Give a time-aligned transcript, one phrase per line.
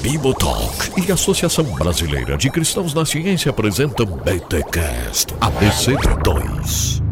[0.00, 7.02] Bibotalk e Associação Brasileira de Cristãos na Ciência apresentam BTCast ABC2.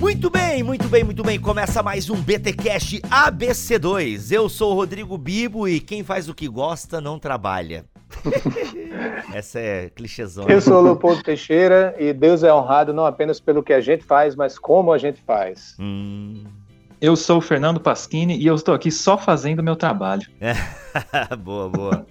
[0.00, 1.38] Muito bem, muito bem, muito bem.
[1.38, 4.32] Começa mais um BTcast ABC2.
[4.32, 7.84] Eu sou o Rodrigo Bibo e quem faz o que gosta não trabalha.
[9.32, 10.50] Essa é clichêzona.
[10.52, 14.02] Eu sou o Leopoldo Teixeira e Deus é honrado não apenas pelo que a gente
[14.02, 15.76] faz, mas como a gente faz.
[15.78, 16.42] Hum.
[17.00, 20.22] Eu sou o Fernando Pasquini e eu estou aqui só fazendo meu trabalho.
[21.42, 22.06] boa, boa.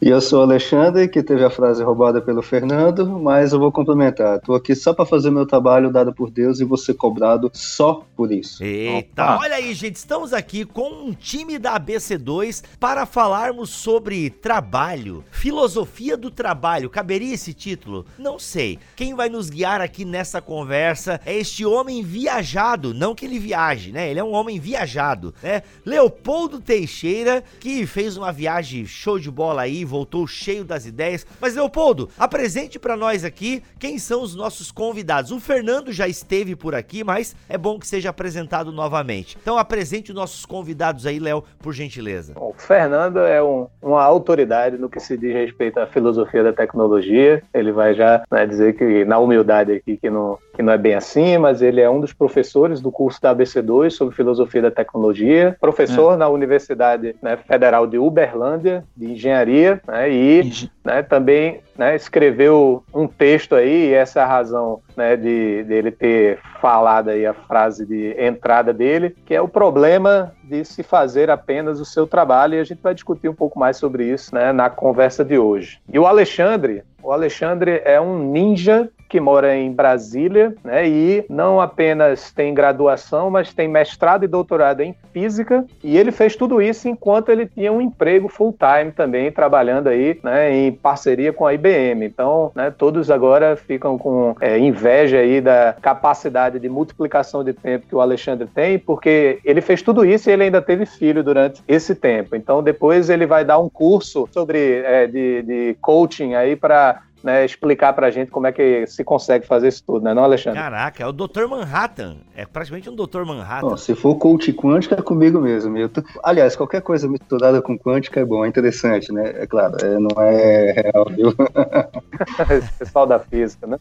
[0.00, 3.72] E eu sou o Alexandre, que teve a frase roubada pelo Fernando, mas eu vou
[3.72, 4.36] complementar.
[4.36, 8.04] Estou aqui só para fazer meu trabalho dado por Deus e vou ser cobrado só
[8.16, 8.62] por isso.
[8.62, 9.38] Eita, Opa.
[9.40, 16.16] olha aí, gente, estamos aqui com um time da ABC2 para falarmos sobre trabalho, filosofia
[16.16, 16.90] do trabalho.
[16.90, 18.06] Caberia esse título?
[18.18, 18.78] Não sei.
[18.94, 23.90] Quem vai nos guiar aqui nessa conversa é este homem viajado, não que ele viaje,
[23.90, 24.10] né?
[24.10, 25.62] Ele é um homem viajado, né?
[25.84, 31.26] Leopoldo Teixeira, que fez uma viagem show de bola aí aí, voltou cheio das ideias.
[31.40, 35.32] Mas Leopoldo, apresente para nós aqui quem são os nossos convidados.
[35.32, 39.36] O Fernando já esteve por aqui, mas é bom que seja apresentado novamente.
[39.40, 42.34] Então apresente os nossos convidados aí, Léo, por gentileza.
[42.34, 46.52] Bom, o Fernando é um, uma autoridade no que se diz respeito à filosofia da
[46.52, 47.42] tecnologia.
[47.52, 50.94] Ele vai já né, dizer que, na humildade aqui, que não, que não é bem
[50.94, 55.56] assim, mas ele é um dos professores do curso da ABC2 sobre filosofia da tecnologia,
[55.60, 56.16] professor é.
[56.16, 63.06] na Universidade né, Federal de Uberlândia, de engenharia né, e né, também né, escreveu um
[63.06, 67.86] texto aí, e essa é a razão né, de dele ter falado aí a frase
[67.86, 72.60] de entrada dele, que é o problema de se fazer apenas o seu trabalho, e
[72.60, 75.80] a gente vai discutir um pouco mais sobre isso né, na conversa de hoje.
[75.92, 81.60] E o Alexandre, o Alexandre é um ninja que mora em Brasília, né, e não
[81.60, 86.88] apenas tem graduação, mas tem mestrado e doutorado em física, e ele fez tudo isso
[86.88, 92.06] enquanto ele tinha um emprego full-time também, trabalhando aí, né, em parceria com a IBM.
[92.06, 97.86] Então, né, todos agora ficam com é, inveja aí da capacidade de multiplicação de tempo
[97.86, 101.62] que o Alexandre tem, porque ele fez tudo isso e ele ainda teve filho durante
[101.68, 102.34] esse tempo.
[102.34, 107.44] Então, depois ele vai dar um curso sobre é, de, de coaching aí para né,
[107.44, 110.58] explicar pra gente como é que se consegue fazer isso tudo, né, não, Alexandre?
[110.58, 111.46] Caraca, é o Dr.
[111.48, 112.18] Manhattan.
[112.34, 113.24] É praticamente um Dr.
[113.24, 113.68] Manhattan.
[113.68, 115.88] Bom, se for coach quântica, é comigo mesmo.
[115.88, 116.02] Tô...
[116.22, 119.32] Aliás, qualquer coisa misturada com quântica é bom, é interessante, né?
[119.36, 121.34] É claro, é, não é real, viu?
[122.78, 123.78] Pessoal da física, né?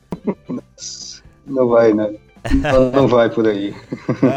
[1.45, 2.13] Não vai, né?
[2.93, 3.75] Não vai por aí.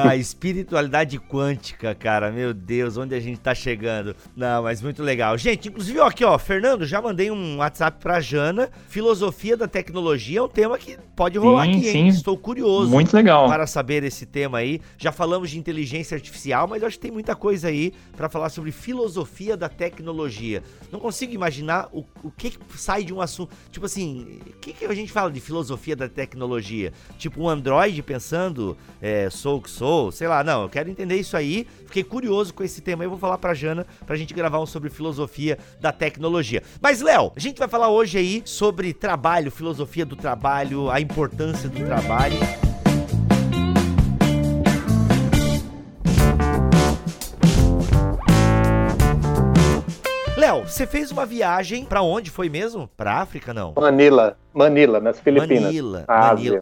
[0.04, 2.30] A espiritualidade quântica, cara.
[2.30, 4.14] Meu Deus, onde a gente tá chegando.
[4.36, 5.38] Não, mas muito legal.
[5.38, 8.68] Gente, inclusive, ó, aqui, ó, Fernando, já mandei um WhatsApp pra Jana.
[8.88, 11.98] Filosofia da tecnologia é um tema que pode rolar sim, aqui, sim.
[11.98, 12.08] hein?
[12.08, 12.90] Estou curioso.
[12.90, 13.48] Muito legal.
[13.48, 14.80] Para saber esse tema aí.
[14.98, 18.50] Já falamos de inteligência artificial, mas eu acho que tem muita coisa aí para falar
[18.50, 20.62] sobre filosofia da tecnologia.
[20.92, 23.54] Não consigo imaginar o, o que, que sai de um assunto.
[23.70, 26.92] Tipo assim, o que, que a gente fala de filosofia da tecnologia?
[27.18, 31.16] Tipo, um Android pensando, é, sou o que sou, sei lá, não, eu quero entender
[31.16, 31.66] isso aí.
[31.86, 34.90] Fiquei curioso com esse tema aí, vou falar pra Jana pra gente gravar um sobre
[34.90, 36.62] filosofia da tecnologia.
[36.80, 41.68] Mas, Léo, a gente vai falar hoje aí sobre trabalho, filosofia do trabalho, a importância
[41.68, 42.38] do trabalho.
[50.44, 52.86] Léo, você fez uma viagem para onde foi mesmo?
[52.96, 53.72] Para África, não?
[53.74, 55.62] Manila, Manila, nas Filipinas.
[55.62, 56.60] Manila, Manila.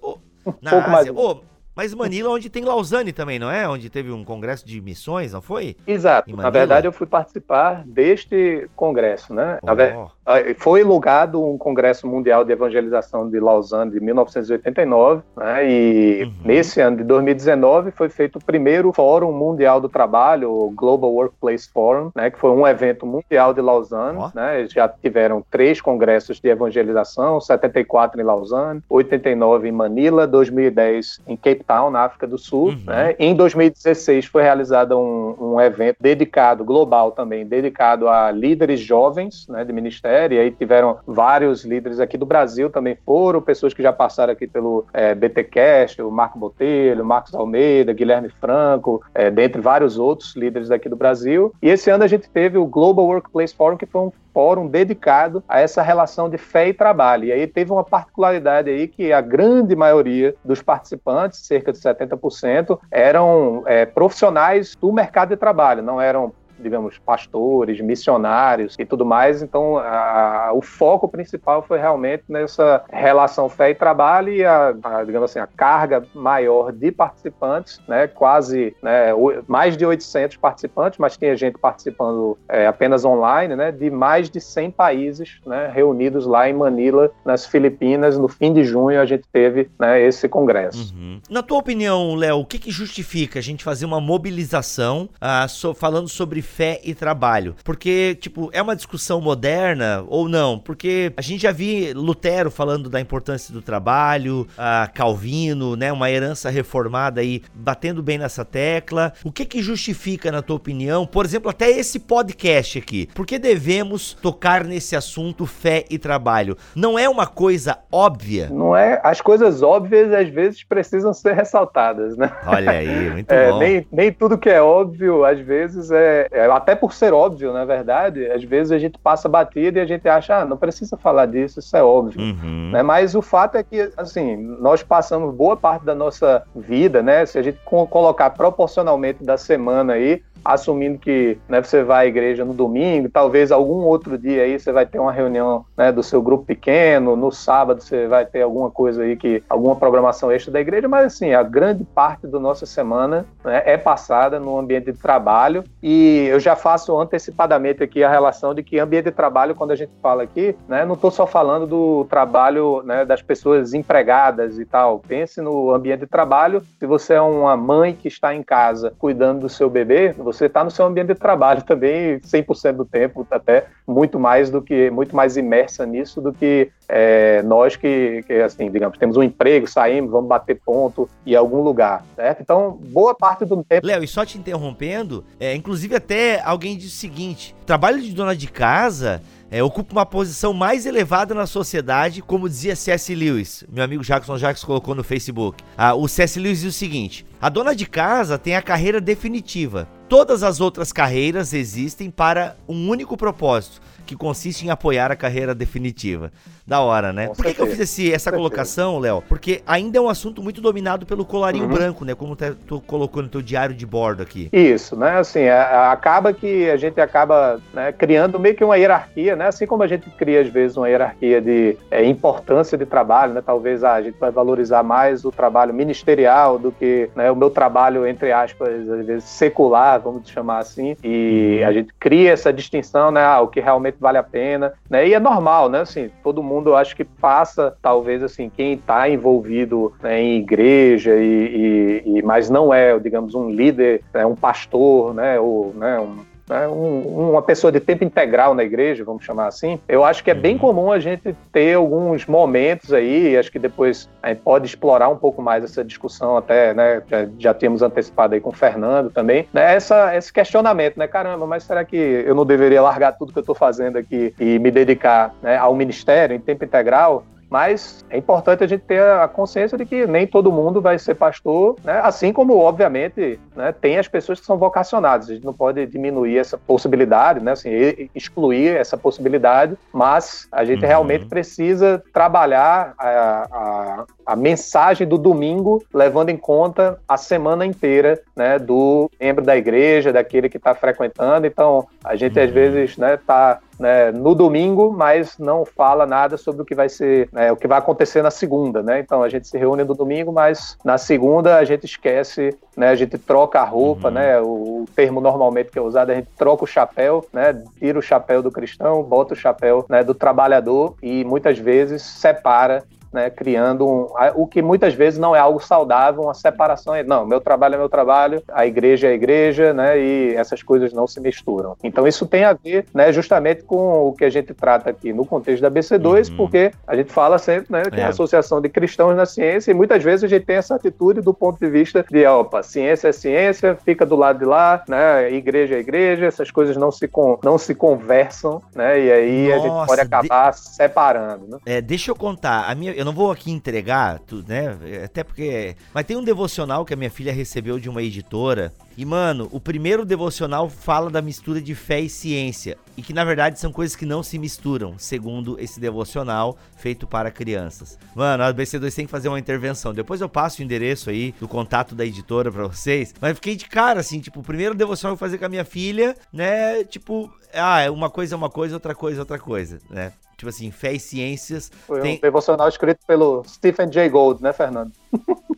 [0.61, 1.13] Na pouco Ásia.
[1.13, 1.25] mais.
[1.25, 1.41] Oh,
[1.75, 3.67] mas Manila, onde tem Lausanne também, não é?
[3.67, 5.75] Onde teve um congresso de missões, não foi?
[5.87, 6.35] Exato.
[6.37, 9.59] Na verdade, eu fui participar deste congresso, né?
[9.63, 10.11] Oh.
[10.59, 15.71] Foi lugado um congresso mundial de evangelização de Lausanne de 1989, né?
[15.71, 16.33] E uhum.
[16.45, 21.69] nesse ano de 2019 foi feito o primeiro Fórum Mundial do Trabalho, o Global Workplace
[21.73, 22.31] Forum, né?
[22.31, 24.31] Que foi um evento mundial de Lausanne, oh.
[24.35, 24.67] né?
[24.69, 31.53] Já tiveram três congressos de evangelização, 74 em Lausanne, 89 em Manila, 2010 em Cape
[31.53, 32.69] Cape Town, na África do Sul.
[32.69, 32.83] Uhum.
[32.87, 33.15] Né?
[33.19, 39.65] Em 2016 foi realizado um, um, evento dedicado, global também, dedicado a líderes jovens né,
[39.65, 40.12] de ministério.
[40.13, 44.47] E aí tiveram vários líderes aqui do Brasil também foram, pessoas que já passaram aqui
[44.47, 50.71] pelo é, BTcast, o Marco Botelho, Marcos Almeida, Guilherme Franco, é, dentre vários outros líderes
[50.71, 51.53] aqui do Brasil.
[51.63, 55.43] E esse ano a gente teve o Global Workplace Forum, que foi um fórum dedicado
[55.49, 57.25] a essa relação de fé e trabalho.
[57.25, 62.79] E aí teve uma particularidade aí que a grande maioria dos participantes, cerca de 70%,
[62.91, 66.33] eram é, profissionais do mercado de trabalho, não eram
[66.63, 69.43] digamos, pastores, missionários e tudo mais.
[69.43, 75.05] Então, a, o foco principal foi realmente nessa relação fé e trabalho e a, a
[75.05, 78.07] digamos assim, a carga maior de participantes, né?
[78.07, 79.09] Quase, né?
[79.47, 83.73] Mais de 800 participantes, mas tinha gente participando é, apenas online, né?
[83.73, 85.71] De mais de 100 países, né?
[85.73, 88.17] Reunidos lá em Manila, nas Filipinas.
[88.17, 90.95] No fim de junho a gente teve né, esse congresso.
[90.95, 91.21] Uhum.
[91.29, 95.75] Na tua opinião, Léo, o que, que justifica a gente fazer uma mobilização uh, so,
[95.75, 97.57] falando sobre fé e trabalho?
[97.65, 100.59] Porque, tipo, é uma discussão moderna ou não?
[100.59, 106.11] Porque a gente já viu Lutero falando da importância do trabalho, uh, Calvino, né, uma
[106.11, 109.13] herança reformada aí, batendo bem nessa tecla.
[109.25, 113.09] O que que justifica, na tua opinião, por exemplo, até esse podcast aqui?
[113.15, 116.57] Por que devemos tocar nesse assunto fé e trabalho?
[116.75, 118.49] Não é uma coisa óbvia?
[118.51, 119.01] Não é.
[119.03, 122.31] As coisas óbvias às vezes precisam ser ressaltadas, né?
[122.47, 123.59] Olha aí, muito é, bom.
[123.59, 128.27] Nem, nem tudo que é óbvio, às vezes, é, Até por ser óbvio, na verdade,
[128.31, 131.61] às vezes a gente passa batida e a gente acha, ah, não precisa falar disso,
[131.61, 132.21] isso é óbvio.
[132.21, 132.71] Uhum.
[132.73, 132.83] Né?
[132.83, 137.27] Mas o fato é que, assim, nós passamos boa parte da nossa vida, né?
[137.27, 142.45] Se a gente colocar proporcionalmente da semana aí, assumindo que né, você vai à igreja
[142.45, 146.21] no domingo, talvez algum outro dia aí você vai ter uma reunião né, do seu
[146.23, 150.61] grupo pequeno, no sábado você vai ter alguma coisa aí que alguma programação extra da
[150.61, 154.99] igreja, mas assim a grande parte da nossa semana né, é passada no ambiente de
[154.99, 159.71] trabalho e eu já faço antecipadamente aqui a relação de que ambiente de trabalho quando
[159.71, 164.59] a gente fala aqui, né, não estou só falando do trabalho né, das pessoas empregadas
[164.59, 165.01] e tal.
[165.01, 166.63] Pense no ambiente de trabalho.
[166.79, 170.65] Se você é uma mãe que está em casa cuidando do seu bebê, você está
[170.65, 175.15] no seu ambiente de trabalho também 100% do tempo, até muito mais do que muito
[175.15, 180.11] mais imersa nisso do que é, nós que, que, assim, digamos, temos um emprego, saímos,
[180.11, 182.43] vamos bater ponto em algum lugar, certo?
[182.43, 183.87] Então, boa parte do tempo.
[183.87, 188.37] Léo, e só te interrompendo, é, inclusive até alguém disse o seguinte: trabalho de dona
[188.37, 193.15] de casa é, ocupa uma posição mais elevada na sociedade, como dizia C.S.
[193.15, 193.63] Lewis.
[193.71, 195.63] Meu amigo Jackson Jacques colocou no Facebook.
[195.77, 196.41] Ah, o C.S.
[196.41, 199.87] Lewis diz o seguinte: a dona de casa tem a carreira definitiva.
[200.09, 203.83] Todas as outras carreiras existem para um único propósito
[204.13, 206.31] que consiste em apoiar a carreira definitiva.
[206.67, 207.29] Da hora, né?
[207.29, 209.23] Com Por que, que eu fiz esse, essa colocação, Léo?
[209.29, 211.75] Porque ainda é um assunto muito dominado pelo colarinho uhum.
[211.75, 212.15] branco, né?
[212.15, 214.49] Como tu colocou no teu diário de bordo aqui.
[214.53, 215.19] Isso, né?
[215.19, 219.49] Assim, acaba que a gente acaba né, criando meio que uma hierarquia, né?
[219.49, 223.43] Assim como a gente cria, às vezes, uma hierarquia de é, importância de trabalho, né?
[223.45, 227.51] Talvez ah, a gente vai valorizar mais o trabalho ministerial do que né, o meu
[227.51, 230.97] trabalho, entre aspas, às vezes secular, vamos chamar assim.
[231.03, 231.69] E uhum.
[231.69, 233.23] a gente cria essa distinção, né?
[233.23, 235.09] Ah, o que realmente vale a pena, né?
[235.09, 235.81] E é normal, né?
[235.81, 241.15] Assim, todo mundo, eu acho que passa, talvez, assim, quem está envolvido né, em igreja
[241.15, 245.41] e, e, e, mas não é, digamos, um líder, é um pastor, né?
[245.41, 245.99] Ou, né?
[245.99, 250.23] Um, né, um, uma pessoa de tempo integral na igreja, vamos chamar assim, eu acho
[250.23, 250.61] que é bem uhum.
[250.61, 255.17] comum a gente ter alguns momentos aí, acho que depois a gente pode explorar um
[255.17, 259.49] pouco mais essa discussão até, né, já, já temos antecipado aí com o Fernando também,
[259.53, 263.39] né, essa, esse questionamento, né, caramba, mas será que eu não deveria largar tudo que
[263.39, 267.25] eu estou fazendo aqui e me dedicar né, ao ministério em tempo integral?
[267.53, 271.17] Mas é importante a gente ter a consciência de que nem todo mundo vai ser
[271.17, 272.01] pastor, né?
[272.03, 275.29] assim como, obviamente, né, tem as pessoas que são vocacionadas.
[275.29, 277.53] A gente não pode diminuir essa possibilidade, né?
[277.53, 277.69] assim,
[278.15, 280.89] excluir essa possibilidade, mas a gente uhum.
[280.89, 288.21] realmente precisa trabalhar a, a, a, mensagem do domingo levando em conta a semana inteira
[288.37, 291.47] né, do membro da igreja, daquele que está frequentando.
[291.47, 292.45] Então, a gente uhum.
[292.45, 296.75] às vezes está né, tá né, no domingo, mas não fala nada sobre o que
[296.75, 299.01] vai ser, né, o que vai acontecer na segunda, né?
[299.01, 302.91] Então a gente se reúne no domingo, mas na segunda a gente esquece, né?
[302.91, 304.15] A gente troca a roupa, uhum.
[304.15, 304.41] né?
[304.41, 307.61] O, o, termo normalmente que é usado, a gente troca o chapéu, né?
[307.79, 312.85] Tira o chapéu do cristão, bota o chapéu né, do trabalhador e muitas vezes separa
[313.13, 316.95] né, criando um, o que muitas vezes não é algo saudável, uma separação.
[317.07, 320.93] Não, meu trabalho é meu trabalho, a igreja é a igreja, né, e essas coisas
[320.93, 321.77] não se misturam.
[321.83, 325.25] Então isso tem a ver, né, justamente com o que a gente trata aqui no
[325.25, 326.37] contexto da BC2, uhum.
[326.37, 328.05] porque a gente fala sempre, né, que é.
[328.05, 331.35] a associação de cristãos na ciência e muitas vezes a gente tem essa atitude do
[331.35, 335.77] ponto de vista de, opa, ciência é ciência, fica do lado de lá, né, igreja
[335.77, 339.69] é igreja, essas coisas não se, com, não se conversam, né, e aí Nossa, a
[339.69, 340.61] gente pode acabar de...
[340.61, 341.59] separando, né?
[341.67, 344.79] É, deixa eu contar, a minha eu não vou aqui entregar, tudo, né?
[345.05, 345.77] Até porque.
[345.93, 348.73] Mas tem um devocional que a minha filha recebeu de uma editora.
[348.97, 352.79] E, mano, o primeiro devocional fala da mistura de fé e ciência.
[352.97, 357.31] E que, na verdade, são coisas que não se misturam, segundo esse devocional feito para
[357.31, 357.99] crianças.
[358.15, 359.95] Mano, a BC2 tem que fazer uma intervenção.
[359.95, 363.15] Depois eu passo o endereço aí do contato da editora pra vocês.
[363.21, 365.65] Mas fiquei de cara, assim, tipo, o primeiro devocional que eu fazer com a minha
[365.65, 366.85] filha, né?
[366.85, 370.13] Tipo, ah, uma coisa é uma coisa, outra coisa é outra coisa, né?
[370.43, 371.71] Tipo assim, fé e ciências.
[371.87, 372.17] Foi tem...
[372.17, 374.91] um devocional escrito pelo Stephen Jay Gould, né, Fernando?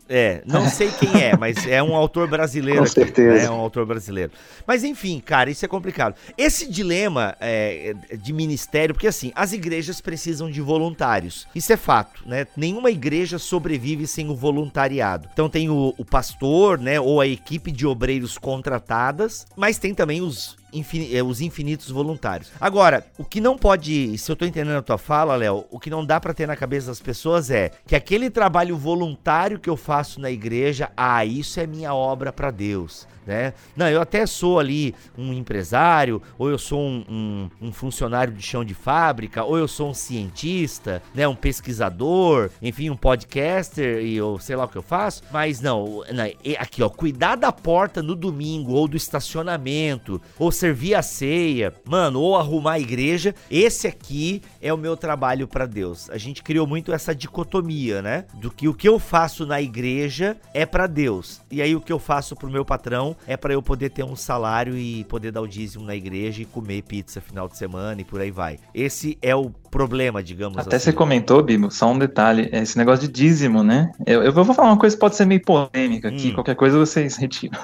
[0.07, 2.81] É, não sei quem é, mas é um autor brasileiro.
[2.81, 3.39] Com aqui, certeza.
[3.39, 3.45] né?
[3.45, 4.33] É um autor brasileiro.
[4.67, 6.17] Mas enfim, cara, isso é complicado.
[6.37, 11.49] Esse dilema é, de ministério, porque assim, as igrejas precisam de voluntários.
[11.55, 12.47] Isso é fato, né?
[12.55, 15.31] Nenhuma igreja sobrevive sem o voluntariado.
[15.33, 17.01] Então tem o, o pastor, né?
[17.01, 22.51] Ou a equipe de obreiros contratadas, mas tem também os infini- eh, os infinitos voluntários.
[22.61, 25.89] Agora, o que não pode, se eu tô entendendo a tua fala, Léo, o que
[25.91, 29.77] não dá pra ter na cabeça das pessoas é que aquele trabalho voluntário que eu
[29.77, 33.07] faço na igreja, ah, isso é minha obra pra Deus.
[33.27, 33.55] Né?
[33.75, 38.43] Não, eu até sou ali um empresário, ou eu sou um, um- um funcionário de
[38.43, 41.27] chão de fábrica, ou eu sou um cientista, né?
[41.27, 45.23] Um pesquisador, enfim, um podcaster, e eu sei lá o que eu faço.
[45.33, 50.53] Mas não, não, e aqui ó, cuidar da porta no domingo, ou do estacionamento, ou
[50.65, 55.67] servir a ceia, mano, ou arrumar a igreja, esse aqui é o meu trabalho pra
[55.67, 56.09] Deus.
[56.09, 58.25] A gente criou muito essa dicotomia, né?
[58.33, 61.43] Do que o que eu faço na igreja é pra Deus.
[61.51, 64.17] E aí o que eu faço pro meu patrão é pra eu poder ter um
[64.17, 68.05] salário e poder dar o dízimo na igreja e comer pizza final de semana e
[68.05, 68.59] por aí vai.
[68.73, 70.87] Esse é o problema, digamos Até assim.
[70.87, 73.91] você comentou, Bibo, só um detalhe, é esse negócio de dízimo, né?
[74.07, 76.35] Eu, eu vou falar uma coisa que pode ser meio polêmica aqui, Hum.
[76.35, 77.59] qualquer coisa vocês retiram.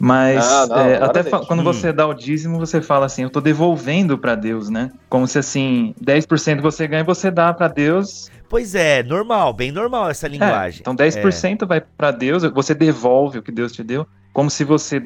[0.00, 1.64] Mas Não, não, é, até quando Hum.
[1.64, 4.90] você dá o dízimo, você fala assim, eu tô devolvendo pra Deus, né?
[5.08, 8.30] Como se assim, 10% você ganha e você dá pra Deus.
[8.48, 10.80] Pois é, normal, bem normal essa É, linguagem.
[10.80, 14.06] então 10% vai pra Deus, você devolve o que Deus te deu.
[14.32, 15.02] Como se você,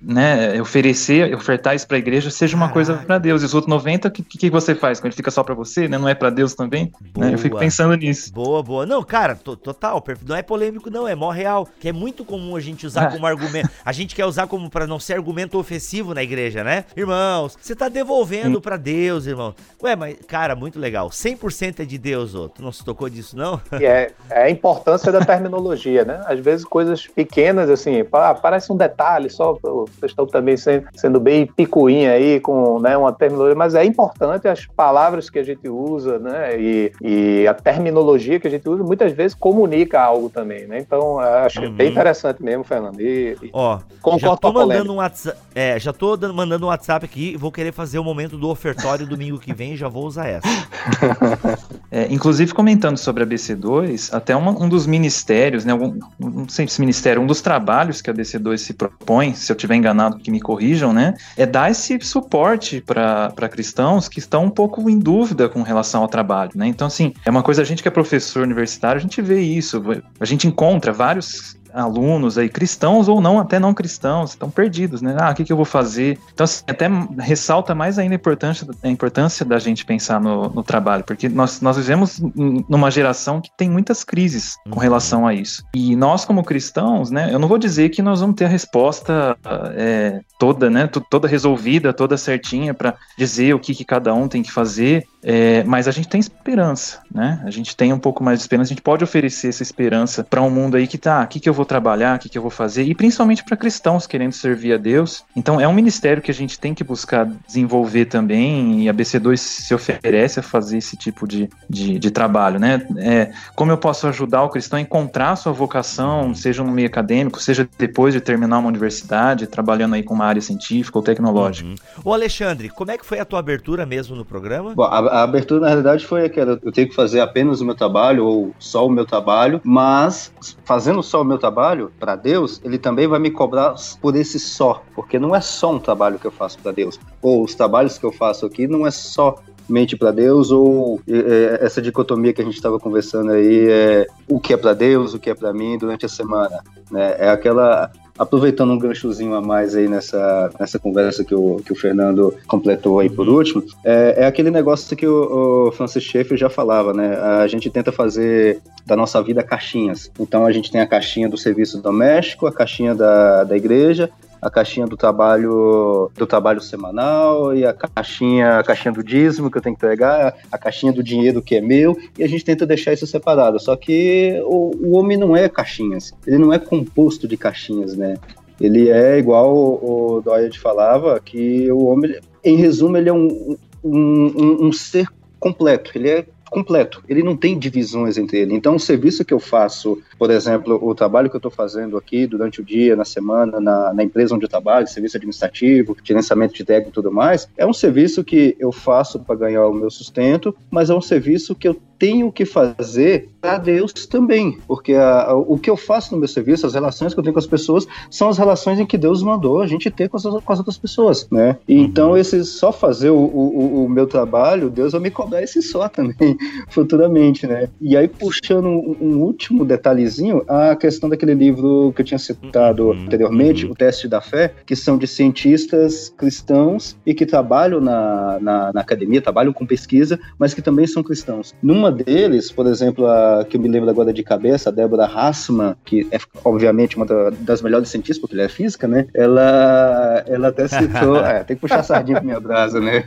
[0.00, 3.06] né, oferecer, ofertar isso pra igreja seja uma coisa Caralho.
[3.06, 3.42] pra Deus.
[3.42, 4.98] E os outros 90, o que, que você faz?
[4.98, 5.98] Quando ele fica só pra você, né?
[5.98, 6.90] Não é pra Deus também?
[7.16, 7.34] né?
[7.34, 8.32] Eu fico pensando nisso.
[8.32, 8.86] Boa, boa.
[8.86, 12.56] Não, cara, to- total, não é polêmico não, é mó real, que é muito comum
[12.56, 13.10] a gente usar Ah.
[13.12, 13.68] como argumento.
[13.84, 16.84] A gente quer usar como pra não ser argumento ofensivo na igreja, né?
[16.96, 19.54] Irmãos, você tá devolvendo pra Deus, irmão.
[19.82, 21.10] Ué, mas cara, muito legal.
[21.10, 22.48] 100% é de Deus, ô.
[22.48, 23.60] Tu não se tocou disso não?
[23.78, 26.22] E é, é a importância da terminologia, né?
[26.26, 31.18] Às vezes coisas pequenas, assim, pá, parece um detalhe, só vocês estão também sendo, sendo
[31.18, 35.66] bem picuinha aí com né, uma terminologia, mas é importante as palavras que a gente
[35.70, 36.60] usa, né?
[36.60, 40.78] E, e a terminologia que a gente usa muitas vezes comunica algo também, né?
[40.78, 41.72] Então, acho Uhum.
[41.72, 43.00] bem interessante mesmo, Fernando.
[43.00, 43.78] E, e Ó,
[44.18, 47.72] já tô mandando um WhatsApp, é, já tô dando- mandando um WhatsApp aqui, vou querer
[47.72, 50.48] fazer o momento do ofertório domingo que vem, já vou usar essa.
[51.94, 56.66] É, inclusive, comentando sobre a BC2, até uma- um dos ministérios, né, algum- não sei
[56.66, 60.30] se ministério, um dos trabalhos que a BC2 se propõe, se eu tiver enganado, que
[60.30, 65.48] me corrijam, né, é dar esse suporte para cristãos que estão um pouco em dúvida
[65.48, 66.66] com relação ao trabalho, né.
[66.66, 69.82] Então, assim, é uma coisa, a gente que é professor universitário, a gente vê isso,
[70.18, 75.16] a gente encontra vários alunos aí, cristãos ou não, até não cristãos, estão perdidos, né?
[75.18, 76.18] Ah, o que, que eu vou fazer?
[76.32, 76.88] Então, assim, até
[77.18, 81.60] ressalta mais ainda a importância, a importância da gente pensar no, no trabalho, porque nós,
[81.60, 82.20] nós vivemos
[82.68, 84.78] numa geração que tem muitas crises com Uhum.
[84.82, 85.62] relação a isso.
[85.74, 89.36] E nós, como cristãos, né, eu não vou dizer que nós vamos ter a resposta
[89.76, 94.28] é, toda, né, to- toda resolvida, toda certinha para dizer o que, que cada um
[94.28, 97.40] tem que fazer, é, mas a gente tem esperança, né?
[97.44, 100.42] A gente tem um pouco mais de esperança, a gente pode oferecer essa esperança para
[100.42, 102.42] um mundo aí que tá, o que, que eu vou trabalhar, o que, que eu
[102.42, 105.24] vou fazer, e principalmente para cristãos querendo servir a Deus.
[105.34, 109.36] Então é um ministério que a gente tem que buscar desenvolver também, e a BC2
[109.36, 112.86] se oferece a fazer esse tipo de, de, de trabalho, né?
[112.96, 116.86] É, como eu posso ajudar o cristão a encontrar a sua vocação, seja no meio
[116.86, 121.68] acadêmico, seja depois de terminar uma universidade, trabalhando aí com uma área científica ou tecnológica.
[121.68, 121.74] Uhum.
[122.04, 124.74] Ô Alexandre, como é que foi a tua abertura mesmo no programa?
[124.74, 127.74] Bom, a, a abertura, na realidade, foi aquela: eu tenho que fazer apenas o meu
[127.74, 130.32] trabalho, ou só o meu trabalho, mas
[130.64, 131.51] fazendo só o meu trabalho
[131.98, 135.78] para Deus, ele também vai me cobrar por esse só, porque não é só um
[135.78, 138.90] trabalho que eu faço para Deus, ou os trabalhos que eu faço aqui não é
[138.90, 139.36] só
[139.68, 144.40] mente para Deus ou é, essa dicotomia que a gente estava conversando aí é o
[144.40, 147.16] que é para Deus, o que é para mim durante a semana, né?
[147.18, 147.90] É aquela
[148.22, 153.00] aproveitando um ganchozinho a mais aí nessa, nessa conversa que o, que o Fernando completou
[153.00, 157.16] aí por último, é, é aquele negócio que o, o Francis Schaeffer já falava, né?
[157.16, 160.10] A gente tenta fazer da nossa vida caixinhas.
[160.18, 164.08] Então a gente tem a caixinha do serviço doméstico, a caixinha da, da igreja
[164.42, 169.56] a caixinha do trabalho do trabalho semanal e a caixinha, a caixinha do dízimo que
[169.56, 172.66] eu tenho que pegar, a caixinha do dinheiro que é meu, e a gente tenta
[172.66, 173.60] deixar isso separado.
[173.60, 178.16] Só que o, o homem não é caixinhas, ele não é composto de caixinhas, né?
[178.60, 183.56] Ele é igual o, o Doyle falava, que o homem, em resumo, ele é um,
[183.82, 185.06] um, um, um ser
[185.38, 188.54] completo, ele é completo, ele não tem divisões entre ele.
[188.54, 192.26] Então, o serviço que eu faço, por exemplo, o trabalho que eu estou fazendo aqui
[192.26, 196.64] durante o dia, na semana, na, na, empresa onde eu trabalho, serviço administrativo, gerenciamento de
[196.64, 200.54] técnico e tudo mais, é um serviço que eu faço para ganhar o meu sustento,
[200.70, 205.36] mas é um serviço que eu tenho que fazer para Deus também, porque a, a,
[205.36, 207.86] o que eu faço no meu serviço, as relações que eu tenho com as pessoas,
[208.10, 210.76] são as relações em que Deus mandou a gente ter com as, com as outras
[210.76, 211.56] pessoas, né?
[211.68, 211.84] E uhum.
[211.84, 215.88] então, esse só fazer o, o, o, meu trabalho, Deus vai me cobrar esse só
[215.88, 216.36] também,
[216.70, 217.68] futuramente, né?
[217.80, 222.86] E aí, puxando um, um, último detalhezinho, a questão daquele livro que eu tinha citado
[222.86, 223.04] uhum.
[223.04, 223.72] anteriormente, uhum.
[223.72, 228.80] O Teste da Fé, que são de cientistas cristãos e que trabalham na, na, na
[228.80, 231.54] academia, trabalham com pesquisa, mas que também são cristãos.
[231.62, 235.76] Numa deles, por exemplo, a que eu me lembro agora de cabeça, a Débora Hassman,
[235.84, 237.06] que é obviamente uma
[237.40, 239.06] das melhores cientistas, porque ela é física, né?
[239.14, 241.16] Ela, ela até citou.
[241.24, 243.04] é, tem que puxar a sardinha pra minha brasa, né?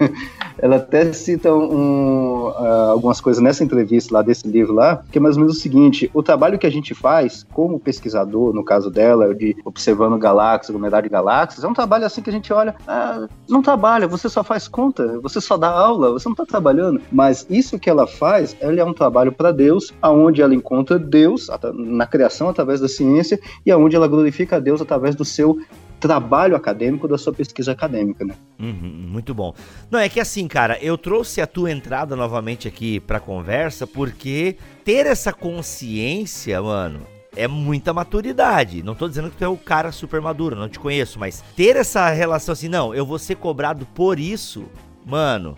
[0.57, 5.21] Ela até cita um, uh, algumas coisas nessa entrevista lá desse livro lá, que é
[5.21, 8.89] mais ou menos o seguinte: o trabalho que a gente faz como pesquisador, no caso
[8.89, 12.75] dela, de observando galáxias, aglomerado de galáxias, é um trabalho assim que a gente olha,
[12.87, 17.01] ah, não trabalha, você só faz conta, você só dá aula, você não está trabalhando.
[17.11, 21.49] Mas isso que ela faz, ela é um trabalho para Deus, aonde ela encontra Deus
[21.73, 25.59] na criação através da ciência e aonde ela glorifica a Deus através do seu
[25.99, 28.35] trabalho acadêmico da sua pesquisa acadêmica, né?
[28.59, 29.53] Uhum, muito bom.
[29.89, 34.57] Não, é que assim, cara, eu trouxe a tua entrada novamente aqui pra conversa porque
[34.83, 37.01] ter essa consciência, mano,
[37.35, 38.83] é muita maturidade.
[38.83, 41.75] Não tô dizendo que tu é o cara super maduro, não te conheço, mas ter
[41.75, 44.65] essa relação assim, não, eu vou ser cobrado por isso,
[45.05, 45.55] mano,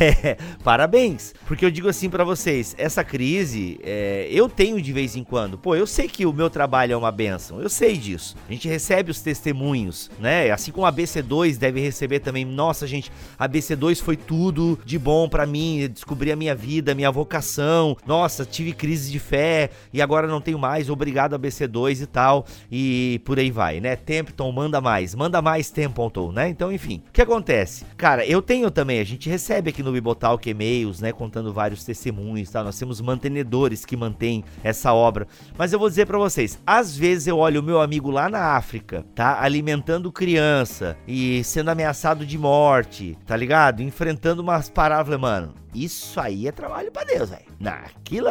[0.00, 1.34] é, parabéns.
[1.46, 5.56] Porque eu digo assim para vocês, essa crise é, eu tenho de vez em quando.
[5.56, 8.36] Pô, eu sei que o meu trabalho é uma benção, eu sei disso.
[8.48, 10.50] A gente recebe os testemunhos, né?
[10.50, 12.44] Assim como a BC2 deve receber também.
[12.44, 15.88] Nossa, gente, a BC2 foi tudo de bom para mim.
[15.92, 17.96] Descobri a minha vida, a minha vocação.
[18.06, 20.90] Nossa, tive crise de fé e agora não tenho mais.
[20.90, 22.46] Obrigado a BC2 e tal.
[22.70, 23.94] E por aí vai, né?
[23.96, 26.48] Templeton manda mais, manda mais Templeton, né?
[26.48, 27.84] Então, enfim, o que acontece?
[27.96, 31.84] Cara, eu tenho também, a gente recebe recebe aqui no Bibotalk e-mails, né, contando vários
[31.84, 32.64] testemunhos, tá?
[32.64, 35.26] Nós temos mantenedores que mantêm essa obra.
[35.56, 38.56] Mas eu vou dizer para vocês, às vezes eu olho o meu amigo lá na
[38.56, 39.42] África, tá?
[39.42, 43.82] Alimentando criança e sendo ameaçado de morte, tá ligado?
[43.82, 45.54] Enfrentando umas palavras, mano.
[45.74, 47.44] Isso aí é trabalho para Deus, velho.
[47.60, 48.28] Naquilo,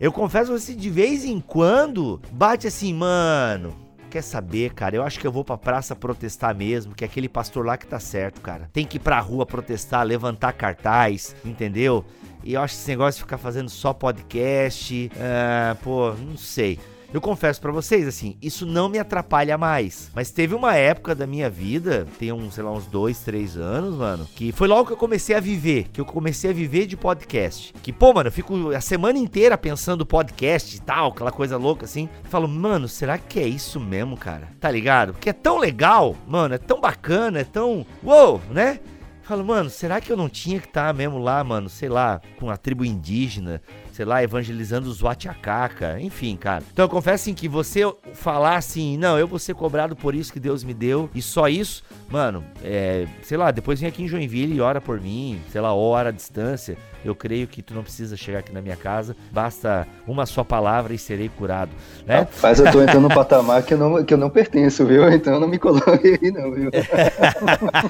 [0.00, 4.96] eu confesso você de vez em quando bate assim, mano Quer saber, cara?
[4.96, 7.86] Eu acho que eu vou pra praça protestar mesmo, que é aquele pastor lá que
[7.86, 8.70] tá certo, cara.
[8.72, 12.04] Tem que ir pra rua protestar, levantar cartaz, entendeu?
[12.42, 16.78] E eu acho que esse negócio de ficar fazendo só podcast, uh, pô, não sei.
[17.12, 20.10] Eu confesso para vocês, assim, isso não me atrapalha mais.
[20.14, 23.94] Mas teve uma época da minha vida, tem uns, sei lá, uns dois, três anos,
[23.94, 26.98] mano, que foi logo que eu comecei a viver, que eu comecei a viver de
[26.98, 27.72] podcast.
[27.82, 31.86] Que, pô, mano, eu fico a semana inteira pensando podcast e tal, aquela coisa louca
[31.86, 32.10] assim.
[32.24, 34.48] Eu falo, mano, será que é isso mesmo, cara?
[34.60, 35.14] Tá ligado?
[35.14, 37.86] Porque é tão legal, mano, é tão bacana, é tão.
[38.02, 38.80] Uou, né?
[39.28, 42.18] Falo, mano, será que eu não tinha que estar tá mesmo lá, mano, sei lá,
[42.40, 43.60] com a tribo indígena,
[43.98, 46.62] sei lá, evangelizando os Watiacaca, enfim, cara.
[46.72, 47.82] Então eu confesso assim, que você
[48.14, 51.48] falar assim, não, eu vou ser cobrado por isso que Deus me deu e só
[51.48, 55.60] isso, mano, é, sei lá, depois vem aqui em Joinville e ora por mim, sei
[55.60, 56.78] lá, ora a distância.
[57.04, 60.94] Eu creio que tu não precisa chegar aqui na minha casa, basta uma só palavra
[60.94, 61.70] e serei curado,
[62.06, 62.26] né?
[62.42, 65.08] Mas eu tô entrando num patamar que eu não, que eu não pertenço, viu?
[65.18, 66.70] Então não me coloque aí não, viu?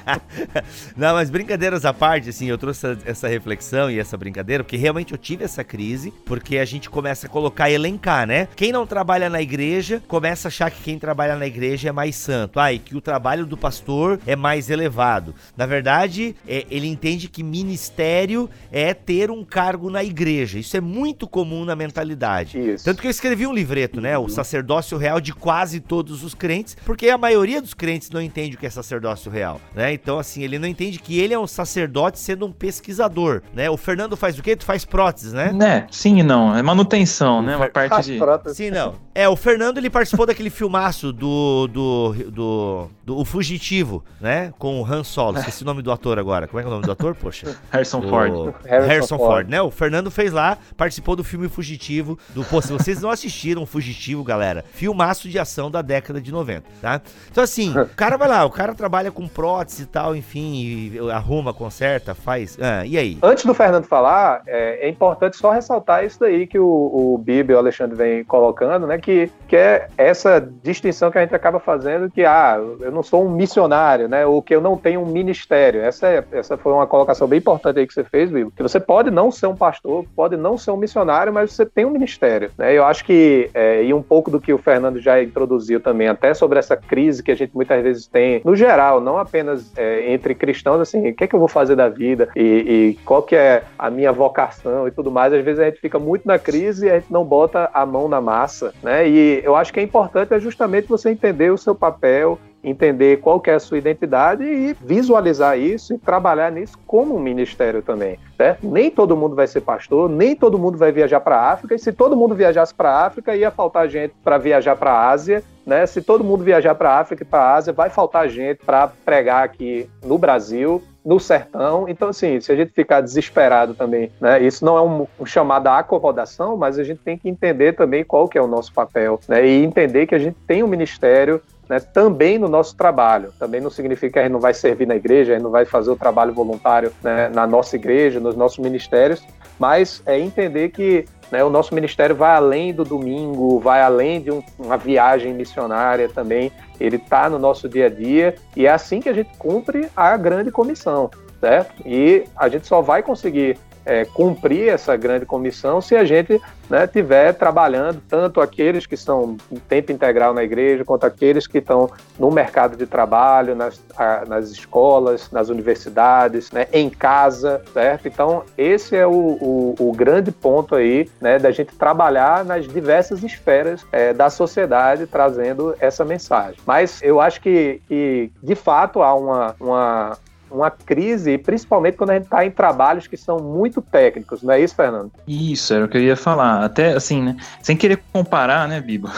[0.97, 4.77] não, mas brincadeiras à parte, assim, eu trouxe essa, essa reflexão e essa brincadeira, porque
[4.77, 8.49] realmente eu tive essa crise, porque a gente começa a colocar, elencar, né?
[8.57, 12.17] Quem não trabalha na igreja, começa a achar que quem trabalha na igreja é mais
[12.17, 12.59] santo.
[12.59, 15.35] Ah, e que o trabalho do pastor é mais elevado.
[15.57, 20.59] Na verdade, é, ele entende que ministério é ter um cargo na igreja.
[20.59, 22.59] Isso é muito comum na mentalidade.
[22.59, 22.85] Isso.
[22.85, 24.17] Tanto que eu escrevi um livreto, né?
[24.19, 24.29] O uhum.
[24.29, 28.59] sacerdócio real de quase todos os crentes, porque a maioria dos crentes não entende o
[28.59, 29.93] que é sacerdócio real, né?
[29.93, 33.71] Então, assim, ele não entende que ele é um sacerdote sendo um pesquisador, né?
[33.71, 34.57] O Fernando faz o quê?
[34.57, 35.53] Tu faz próteses, né?
[35.53, 36.57] Né, sim e não.
[36.57, 37.57] É manutenção, né?
[37.57, 38.19] Uma parte de.
[38.19, 38.57] próteses.
[38.57, 38.95] Sim, não.
[39.15, 44.53] É, o Fernando ele participou daquele filmaço do, do, do, do O Fugitivo, né?
[44.59, 45.39] Com o Han Solo.
[45.41, 46.47] Esqueci o nome do ator agora.
[46.47, 47.57] Como é que é o nome do ator, poxa?
[47.71, 48.33] Harrison O Ford.
[48.65, 49.31] Harrison, Harrison Ford.
[49.31, 49.49] Ford.
[49.49, 49.63] né?
[49.63, 52.19] O Fernando fez lá, participou do filme Fugitivo.
[52.35, 56.65] Do, pô, se vocês não assistiram Fugitivo, galera, filmaço de ação da década de 90,
[56.83, 57.01] tá?
[57.31, 61.11] Então, assim, o cara vai lá, o cara trabalha com prótese e tal, enfim, e
[61.11, 62.59] arruma, conserta, faz.
[62.61, 63.19] Ah, e aí?
[63.23, 67.53] Antes do Fernando falar, é, é importante só ressaltar isso daí que o, o Bibi
[67.53, 68.99] e o Alexandre vem colocando, né?
[68.99, 73.25] Que, que é essa distinção que a gente acaba fazendo que, ah, eu não sou
[73.25, 74.27] um missionário, né?
[74.27, 75.81] Ou que eu não tenho um ministério.
[75.81, 78.51] Essa, é, essa foi uma colocação bem importante aí que você fez, Bibi.
[78.57, 81.85] Que você pode não ser um pastor, pode não ser um missionário, mas você tem
[81.85, 82.73] um ministério, né?
[82.73, 86.35] Eu acho que, é, e um pouco do que o Fernando já introduziu também, até
[86.35, 90.35] sobre essa crise que a gente muitas vezes tem, no geral, não apenas é, entre
[90.35, 93.37] cristãos, assim, o que é que eu vou fazer da vida e, e qual que
[93.37, 95.33] é a minha vocação e tudo mais.
[95.33, 98.09] Às vezes a gente fica muito na crise e a gente não bota a mão
[98.09, 99.09] na massa, né?
[99.09, 103.41] E eu acho que é importante é justamente você entender o seu papel, entender qual
[103.41, 108.19] que é a sua identidade e visualizar isso e trabalhar nisso como um ministério também,
[108.37, 108.67] certo?
[108.67, 111.79] Nem todo mundo vai ser pastor, nem todo mundo vai viajar para a África, e
[111.79, 115.43] se todo mundo viajasse para a África, ia faltar gente para viajar para a Ásia,
[115.65, 115.87] né?
[115.87, 118.89] Se todo mundo viajar para a África e para a Ásia, vai faltar gente para
[119.05, 121.87] pregar aqui no Brasil, no sertão.
[121.89, 124.43] Então, assim, se a gente ficar desesperado também, né?
[124.43, 128.03] Isso não é um, um chamado à acomodação, mas a gente tem que entender também
[128.03, 129.47] qual que é o nosso papel, né?
[129.47, 133.33] E entender que a gente tem um ministério né, também no nosso trabalho.
[133.39, 135.65] Também não significa que a gente não vai servir na igreja, a gente não vai
[135.65, 139.23] fazer o trabalho voluntário né, na nossa igreja, nos nossos ministérios,
[139.59, 144.31] mas é entender que né, o nosso ministério vai além do domingo, vai além de
[144.31, 146.51] um- uma viagem missionária também.
[146.81, 150.17] Ele está no nosso dia a dia e é assim que a gente cumpre a
[150.17, 151.83] grande comissão, certo?
[151.85, 156.87] E a gente só vai conseguir é, cumprir essa grande comissão se a gente né,
[156.87, 161.91] tiver trabalhando tanto aqueles que estão em tempo integral na igreja quanto aqueles que estão
[162.19, 168.07] no mercado de trabalho, nas, a- nas escolas, nas universidades, né, em casa, certo?
[168.07, 173.23] Então esse é o, o- o grande ponto aí, né, da gente trabalhar nas diversas
[173.25, 176.61] esferas é, da sociedade trazendo essa mensagem.
[176.67, 180.19] Mas eu acho que, que de fato há uma, uma
[180.51, 184.61] uma crise, principalmente quando a gente está em trabalhos que são muito técnicos, não é
[184.61, 185.11] isso, Fernando?
[185.27, 186.65] Isso, era o que eu ia falar.
[186.65, 187.37] Até assim, né?
[187.63, 189.09] Sem querer comparar, né, Bibo?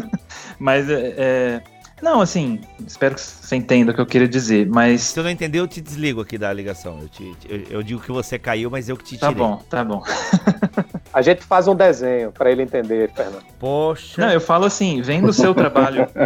[0.58, 1.60] Mas é, é,
[2.02, 5.00] Não, assim, espero que você entenda o que eu queria dizer, mas.
[5.02, 6.98] Se eu não entender, eu te desligo aqui da ligação.
[7.00, 9.20] Eu, te- eu- eu digo que você caiu, mas eu que te tirei.
[9.20, 10.02] Tá bom, tá bom.
[11.12, 13.42] A gente faz um desenho para ele entender, Fernando.
[13.58, 14.20] Poxa.
[14.24, 16.06] Não, eu falo assim, vendo o seu trabalho.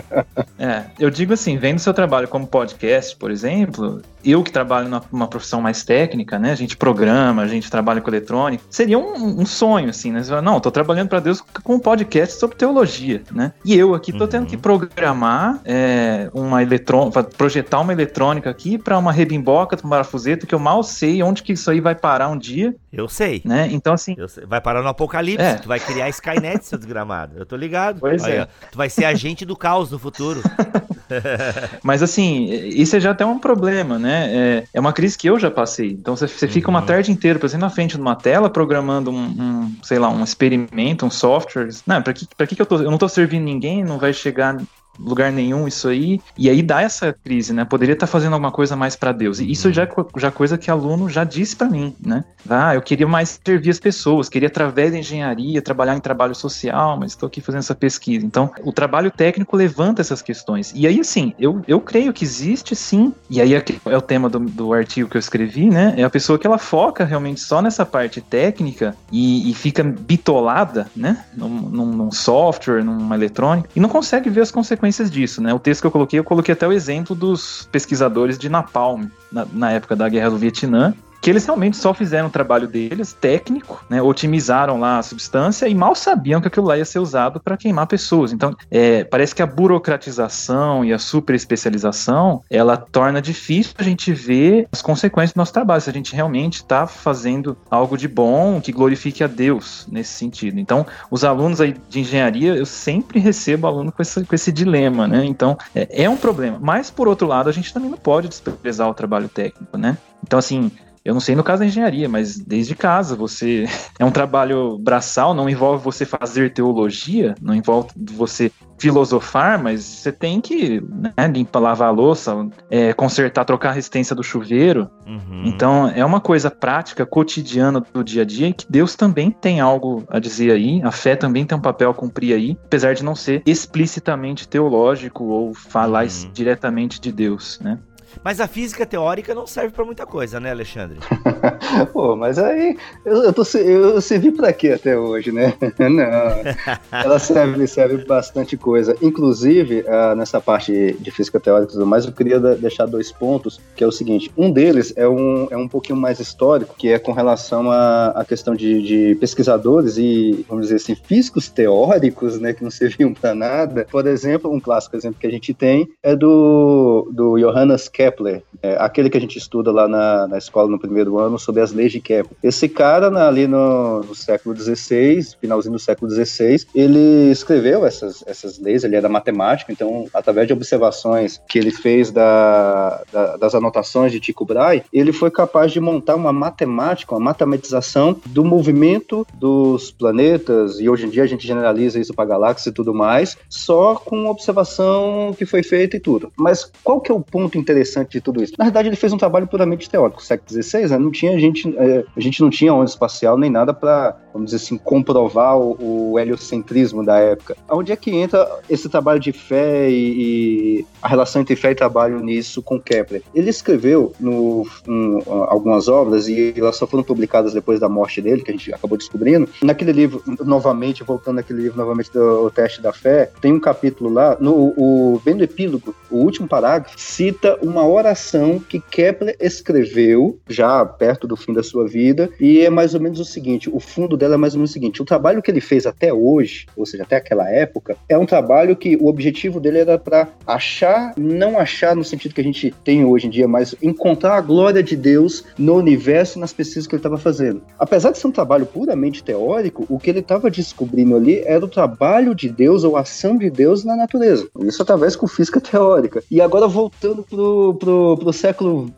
[0.56, 4.88] É, eu digo assim, vendo o seu trabalho como podcast, por exemplo, eu que trabalho
[5.10, 6.52] numa profissão mais técnica, né?
[6.52, 8.62] A gente programa, a gente trabalha com eletrônica.
[8.70, 10.22] Seria um, um sonho, assim, né?
[10.22, 13.52] Você fala, não, tô trabalhando para Deus com um podcast sobre teologia, né?
[13.64, 14.30] E eu aqui tô Uhum.
[14.30, 20.46] tendo que programar é, uma eletrônica, projetar uma eletrônica aqui para uma rebimboca, um parafuseta,
[20.46, 23.42] que eu mal sei onde que isso aí vai parar um dia, Eu sei.
[23.44, 23.68] né?
[23.70, 24.44] Então, assim, sei.
[24.46, 25.44] Vai parar no apocalipse.
[25.44, 25.54] É.
[25.54, 27.34] Tu vai criar Skynet, seu desgramado.
[27.36, 28.00] Eu tô ligado.
[28.00, 28.48] Pois Aí, é.
[28.70, 30.40] Tu vai ser agente do caos no futuro.
[31.82, 34.13] Mas assim, isso é já até um problema, né?
[34.14, 35.92] É, é uma crise que eu já passei.
[35.92, 36.86] Então você, você fica uma Uhum.
[36.86, 40.22] tarde inteira, por exemplo, na frente de uma tela, programando um, um, sei lá, um
[40.24, 41.68] experimento, um software.
[41.86, 42.76] Não, pra que, pra que, que eu tô.
[42.82, 44.56] Eu não tô servindo ninguém, não vai chegar
[44.98, 46.20] lugar nenhum isso aí.
[46.36, 47.64] E aí dá essa crise, né?
[47.64, 49.40] Poderia estar fazendo alguma coisa mais pra Deus.
[49.40, 52.24] E isso já é co- já coisa que aluno já disse pra mim, né?
[52.48, 56.98] Ah, eu queria mais servir as pessoas, queria através da engenharia trabalhar em trabalho social,
[56.98, 58.24] mas estou aqui fazendo essa pesquisa.
[58.24, 60.72] Então, o trabalho técnico levanta essas questões.
[60.74, 64.28] E aí, assim, eu, eu creio que existe sim, e aí aqui é o tema
[64.28, 65.94] do, do artigo que eu escrevi, né?
[65.96, 70.86] É a pessoa que ela foca realmente só nessa parte técnica e, e fica bitolada,
[70.96, 71.24] né?
[71.36, 75.52] Num, num- num software, numa eletrônica, e não consegue ver as consequências disso, né?
[75.52, 79.46] O texto que eu coloquei, eu coloquei até o exemplo dos pesquisadores de Napalm, na,
[79.52, 80.94] na época da Guerra do Vietnã,
[81.24, 85.74] que eles realmente só fizeram o trabalho deles, técnico, né, otimizaram lá a substância e
[85.74, 88.30] mal sabiam que aquilo lá ia ser usado para queimar pessoas.
[88.30, 94.68] Então, é, parece que a burocratização e a superespecialização, ela torna difícil a gente ver
[94.70, 98.70] as consequências do nosso trabalho, se a gente realmente está fazendo algo de bom, que
[98.70, 100.60] glorifique a Deus nesse sentido.
[100.60, 105.08] Então, os alunos aí de engenharia, eu sempre recebo aluno com esse, com esse dilema,
[105.08, 105.24] né?
[105.24, 106.58] Então, é, é um problema.
[106.60, 109.96] Mas, por outro lado, a gente também não pode desprezar o trabalho técnico, né?
[110.22, 110.70] Então, assim,
[111.04, 113.66] eu não sei no caso da engenharia, mas desde casa você
[113.98, 120.10] é um trabalho braçal, não envolve você fazer teologia, não envolve você filosofar, mas você
[120.10, 124.90] tem que né, limpar, lavar a louça, é, consertar, trocar a resistência do chuveiro.
[125.06, 125.42] Uhum.
[125.46, 129.60] Então é uma coisa prática, cotidiana do dia a dia, e que Deus também tem
[129.60, 133.04] algo a dizer aí, a fé também tem um papel a cumprir aí, apesar de
[133.04, 136.30] não ser explicitamente teológico ou falar uhum.
[136.32, 137.78] diretamente de Deus, né?
[138.22, 140.98] Mas a física teórica não serve para muita coisa, né, Alexandre?
[141.92, 145.54] Pô, mas aí eu, eu, tô, eu servi para quê até hoje, né?
[145.78, 147.00] não.
[147.00, 148.96] Ela serve, serve bastante coisa.
[149.02, 153.60] Inclusive, uh, nessa parte de física teórica e tudo mais, eu queria deixar dois pontos,
[153.74, 156.98] que é o seguinte: um deles é um, é um pouquinho mais histórico, que é
[156.98, 162.52] com relação à, à questão de, de pesquisadores e, vamos dizer assim, físicos teóricos, né,
[162.52, 163.86] que não serviam para nada.
[163.90, 168.42] Por exemplo, um clássico exemplo que a gente tem é do, do Johannes Kepler Kepler,
[168.62, 171.72] é, aquele que a gente estuda lá na, na escola no primeiro ano sobre as
[171.72, 172.36] leis de Kepler.
[172.42, 178.22] Esse cara, na, ali no, no, século XVI, finalzinho do século XVI, ele escreveu essas,
[178.26, 183.54] essas leis, ele era matemático, então, através de observações que ele fez da, da, das
[183.54, 189.26] anotações de Tycho Brahe, ele foi capaz de montar uma matemática, uma matematização do movimento
[189.34, 193.36] dos planetas, e hoje em dia a gente generaliza isso para galáxias e tudo mais,
[193.48, 196.30] só com observação que foi feita e tudo.
[196.36, 198.54] Mas qual que é o ponto interessante interessante de tudo isso.
[198.58, 200.18] Na verdade, ele fez um trabalho puramente teórico.
[200.18, 203.50] No século XVI, né, não tinha gente, é, a gente não tinha onda espacial nem
[203.50, 207.56] nada para, vamos dizer assim, comprovar o, o, heliocentrismo da época.
[207.68, 211.74] Onde é que entra esse trabalho de fé e, e a relação entre fé e
[211.74, 213.22] trabalho nisso com Kepler?
[213.34, 218.42] Ele escreveu no, um, algumas obras e elas só foram publicadas depois da morte dele,
[218.42, 219.48] que a gente acabou descobrindo.
[219.62, 224.36] Naquele livro, novamente, voltando naquele livro, novamente, do Teste da Fé, tem um capítulo lá,
[224.40, 230.84] no, o, bem no epílogo, o último parágrafo, cita uma oração que Kepler escreveu já
[230.84, 234.16] perto do fim da sua vida, e é mais ou menos o seguinte: o fundo
[234.16, 236.86] dela é mais ou menos o seguinte: o trabalho que ele fez até hoje, ou
[236.86, 241.58] seja, até aquela época, é um trabalho que o objetivo dele era para achar, não
[241.58, 244.96] achar no sentido que a gente tem hoje em dia, mas encontrar a glória de
[244.96, 247.62] Deus no universo e nas pesquisas que ele estava fazendo.
[247.78, 251.68] Apesar de ser um trabalho puramente teórico, o que ele estava descobrindo ali era o
[251.68, 254.48] trabalho de Deus ou a ação de Deus na natureza.
[254.60, 256.22] Isso através com física teórica.
[256.30, 258.90] E agora voltando pro pro, pro século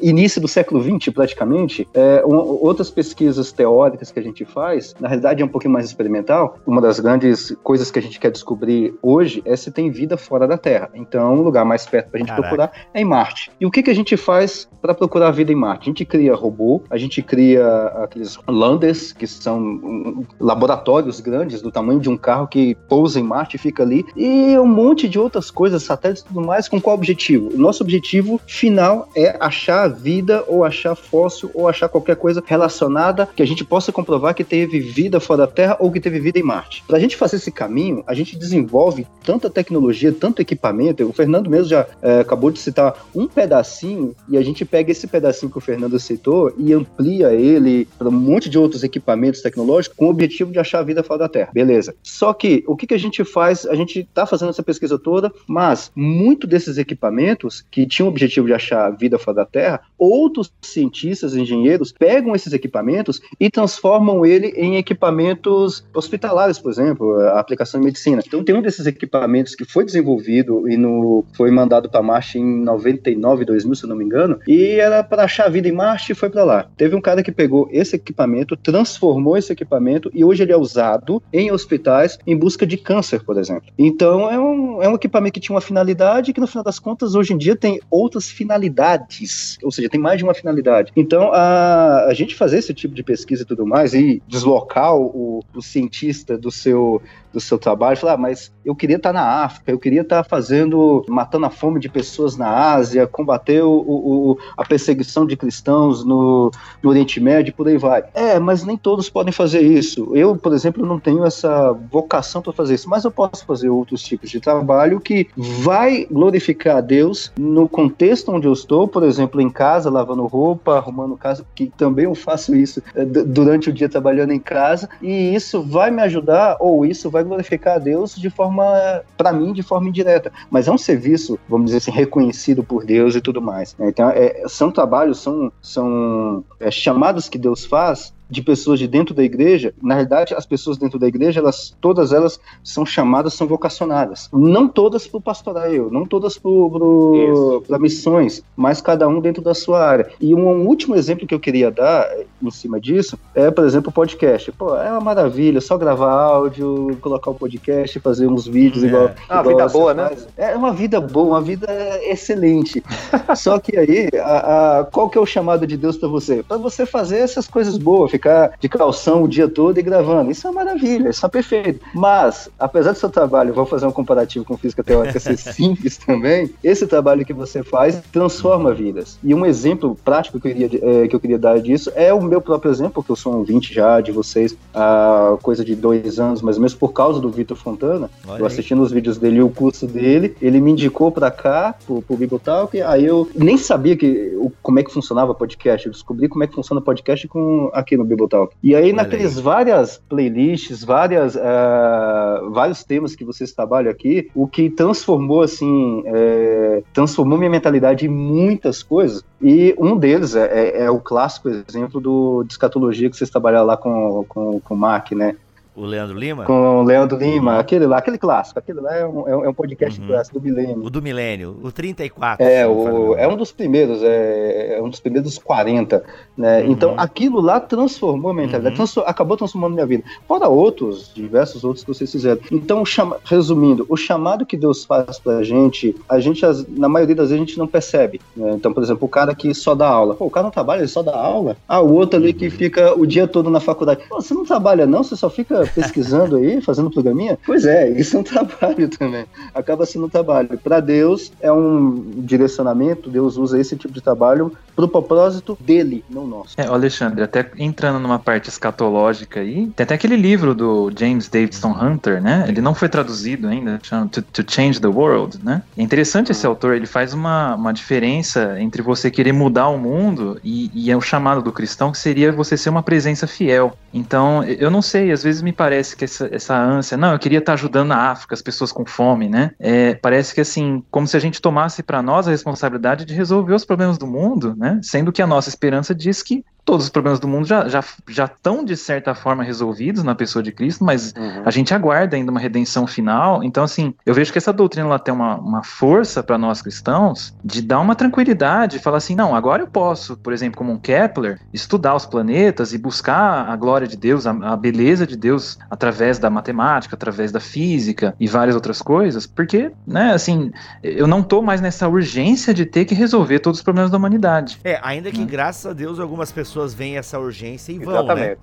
[0.00, 5.08] início do século XX praticamente, é, um, outras pesquisas teóricas que a gente faz, na
[5.08, 6.58] realidade é um pouquinho mais experimental.
[6.66, 10.46] Uma das grandes coisas que a gente quer descobrir hoje é se tem vida fora
[10.46, 10.90] da Terra.
[10.94, 12.48] Então, o lugar mais perto para a gente Caraca.
[12.48, 13.50] procurar é em Marte.
[13.60, 15.82] E o que, que a gente faz para procurar vida em Marte?
[15.82, 17.66] A gente cria robô, a gente cria
[18.02, 23.56] aqueles landers, que são laboratórios grandes do tamanho de um carro que pousa em Marte
[23.56, 26.96] e fica ali, e um monte de outras coisas, satélites e tudo mais, com qual
[26.96, 27.50] objetivo?
[27.54, 33.28] O nosso objetivo final é achar vida ou achar fóssil ou achar qualquer coisa relacionada
[33.34, 36.38] que a gente possa comprovar que teve vida fora da Terra ou que teve vida
[36.38, 36.82] em Marte.
[36.86, 41.06] Para a gente fazer esse caminho, a gente desenvolve tanta tecnologia, tanto equipamento.
[41.06, 45.06] O Fernando mesmo já é, acabou de citar um pedacinho e a gente pega esse
[45.06, 49.96] pedacinho que o Fernando citou e amplia ele para um monte de outros equipamentos tecnológicos
[49.96, 51.50] com o objetivo de achar vida fora da Terra.
[51.52, 51.94] Beleza.
[52.02, 53.66] Só que o que, que a gente faz?
[53.66, 58.54] A gente está fazendo essa pesquisa toda, mas muito desses equipamentos que tinham objetivo de
[58.54, 64.76] achar vida fora da Terra, outros cientistas, engenheiros, pegam esses equipamentos e transformam ele em
[64.76, 68.22] equipamentos hospitalares, por exemplo, a aplicação em medicina.
[68.26, 72.62] Então tem um desses equipamentos que foi desenvolvido e no, foi mandado para Marte em
[72.62, 76.14] 99, 2000, se eu não me engano, e era para achar vida em Marte e
[76.14, 76.66] foi para lá.
[76.76, 81.22] Teve um cara que pegou esse equipamento, transformou esse equipamento e hoje ele é usado
[81.32, 83.70] em hospitais em busca de câncer, por exemplo.
[83.78, 87.14] Então é um, é um equipamento que tinha uma finalidade que no final das contas
[87.14, 90.90] hoje em dia tem outras finalidades, ou seja, tem mais de uma finalidade.
[90.96, 95.44] Então, a, a gente fazer esse tipo de pesquisa e tudo mais, e deslocar o,
[95.54, 97.02] o cientista do seu,
[97.32, 101.04] do seu trabalho, falar, ah, mas eu queria estar na África, eu queria estar fazendo,
[101.08, 106.50] matando a fome de pessoas na Ásia, combater o, o, a perseguição de cristãos no,
[106.82, 108.04] no Oriente Médio, por aí vai.
[108.14, 110.14] É, mas nem todos podem fazer isso.
[110.14, 114.02] Eu, por exemplo, não tenho essa vocação para fazer isso, mas eu posso fazer outros
[114.02, 119.40] tipos de trabalho que vai glorificar a Deus no contexto onde eu estou, por exemplo,
[119.40, 123.88] em casa, lavando roupa, arrumando casa, que também eu faço isso eh, durante o dia
[123.88, 128.30] trabalhando em casa, e isso vai me ajudar, ou isso vai glorificar a Deus de
[128.30, 130.32] forma, para mim, de forma indireta.
[130.50, 133.74] Mas é um serviço, vamos dizer assim, reconhecido por Deus e tudo mais.
[133.80, 139.14] Então, é, são trabalhos, são, são é, chamados que Deus faz de pessoas de dentro
[139.14, 143.46] da igreja, na verdade, as pessoas dentro da igreja, elas, todas elas são chamadas, são
[143.46, 144.30] vocacionadas.
[144.32, 149.86] Não todas para o pastoreio, não todas para missões, mas cada um dentro da sua
[149.86, 150.08] área.
[150.18, 152.08] E um último exemplo que eu queria dar
[152.42, 154.50] em cima disso é, por exemplo, o podcast.
[154.52, 158.86] Pô, é uma maravilha, só gravar áudio, colocar o um podcast, fazer uns vídeos é.
[158.86, 159.10] igual.
[159.28, 160.08] É uma vida boa, né?
[160.08, 160.24] faz.
[160.24, 160.52] né?
[160.52, 161.66] É uma vida boa, uma vida
[162.04, 162.82] excelente.
[163.36, 166.42] só que aí, a, a, qual que é o chamado de Deus para você?
[166.42, 170.30] Para você fazer essas coisas boas, ficar de calção o dia todo e gravando.
[170.30, 171.84] Isso é uma maravilha, isso é perfeito.
[171.92, 176.50] Mas, apesar do seu trabalho, vou fazer um comparativo com física teórica ser simples também,
[176.62, 179.18] esse trabalho que você faz transforma vidas.
[179.24, 182.22] E um exemplo prático que eu queria, é, que eu queria dar disso é o
[182.22, 186.20] meu próprio exemplo, porque eu sou um ouvinte já de vocês há coisa de dois
[186.20, 188.08] anos, ou menos, por causa do Vitor Fontana.
[188.26, 191.74] Olha eu assistindo os vídeos dele e o curso dele, ele me indicou para cá,
[191.84, 196.28] pro, pro Bibotalk, aí eu nem sabia que, como é que funcionava podcast, eu descobri
[196.28, 198.54] como é que funciona podcast com, aqui no Bibotalk.
[198.62, 199.42] E aí, Olha naqueles aí.
[199.42, 206.82] várias playlists, várias, uh, vários temas que vocês trabalham aqui, o que transformou, assim, é,
[206.92, 212.00] transformou minha mentalidade em muitas coisas, e um deles é, é, é o clássico exemplo
[212.00, 215.36] do, de escatologia que vocês trabalharam lá com, com, com o Mac, né?
[215.74, 216.44] O Leandro Lima?
[216.44, 218.58] Com o Leandro Lima, aquele lá, aquele clássico.
[218.58, 220.06] Aquele lá é um, é um podcast uhum.
[220.06, 220.84] clássico do milênio.
[220.84, 222.44] O do milênio, o 34.
[222.44, 226.04] É, o, é um dos primeiros, é, é um dos primeiros 40.
[226.36, 226.60] Né?
[226.60, 226.70] Uhum.
[226.70, 228.76] Então aquilo lá transformou a mentalidade, uhum.
[228.76, 230.04] transform, acabou transformando minha vida.
[230.28, 232.40] Fora outros, diversos outros que vocês fizeram.
[232.50, 237.30] Então, chama, resumindo, o chamado que Deus faz pra gente, a gente, na maioria das
[237.30, 238.20] vezes, a gente não percebe.
[238.36, 238.52] Né?
[238.54, 240.14] Então, por exemplo, o cara que só dá aula.
[240.14, 241.56] Pô, o cara não trabalha, ele só dá aula.
[241.66, 242.50] Ah, o outro ali que uhum.
[242.50, 244.02] fica o dia todo na faculdade.
[244.08, 245.02] Pô, você não trabalha, não?
[245.02, 247.38] Você só fica pesquisando aí, fazendo programinha?
[247.44, 249.24] Pois é, isso é um trabalho também.
[249.54, 250.58] Acaba sendo um trabalho.
[250.58, 256.26] Para Deus é um direcionamento, Deus usa esse tipo de trabalho pro propósito dele, não
[256.26, 256.54] nosso.
[256.58, 261.72] É, Alexandre, até entrando numa parte escatológica aí, tem até aquele livro do James Davidson
[261.72, 262.46] Hunter, né?
[262.48, 265.62] Ele não foi traduzido ainda, chama To, to Change the World, né?
[265.76, 270.40] É interessante esse autor, ele faz uma, uma diferença entre você querer mudar o mundo
[270.42, 273.76] e, e é o chamado do cristão, que seria você ser uma presença fiel.
[273.92, 277.38] Então, eu não sei, às vezes me parece que essa, essa ânsia, não, eu queria
[277.38, 279.50] estar ajudando na África, as pessoas com fome, né?
[279.58, 283.54] É, parece que assim, como se a gente tomasse para nós a responsabilidade de resolver
[283.54, 284.80] os problemas do mundo, né?
[284.82, 288.24] Sendo que a nossa esperança diz que todos os problemas do mundo já, já, já
[288.24, 291.42] estão, de certa forma, resolvidos na pessoa de Cristo, mas uhum.
[291.44, 293.42] a gente aguarda ainda uma redenção final.
[293.42, 297.34] Então, assim, eu vejo que essa doutrina ela tem uma, uma força para nós cristãos
[297.44, 301.40] de dar uma tranquilidade, falar assim: não, agora eu posso, por exemplo, como um Kepler,
[301.52, 306.18] estudar os planetas e buscar a glória de Deus, a, a beleza de Deus através
[306.18, 311.42] da matemática, através da física e várias outras coisas, porque, né, assim, eu não tô
[311.42, 314.60] mais nessa urgência de ter que resolver todos os problemas da humanidade.
[314.62, 315.26] É, ainda que, né?
[315.26, 317.98] graças a Deus, algumas pessoas pessoas veem essa urgência e vão, né?
[317.98, 318.28] Exatamente.
[318.28, 318.36] né?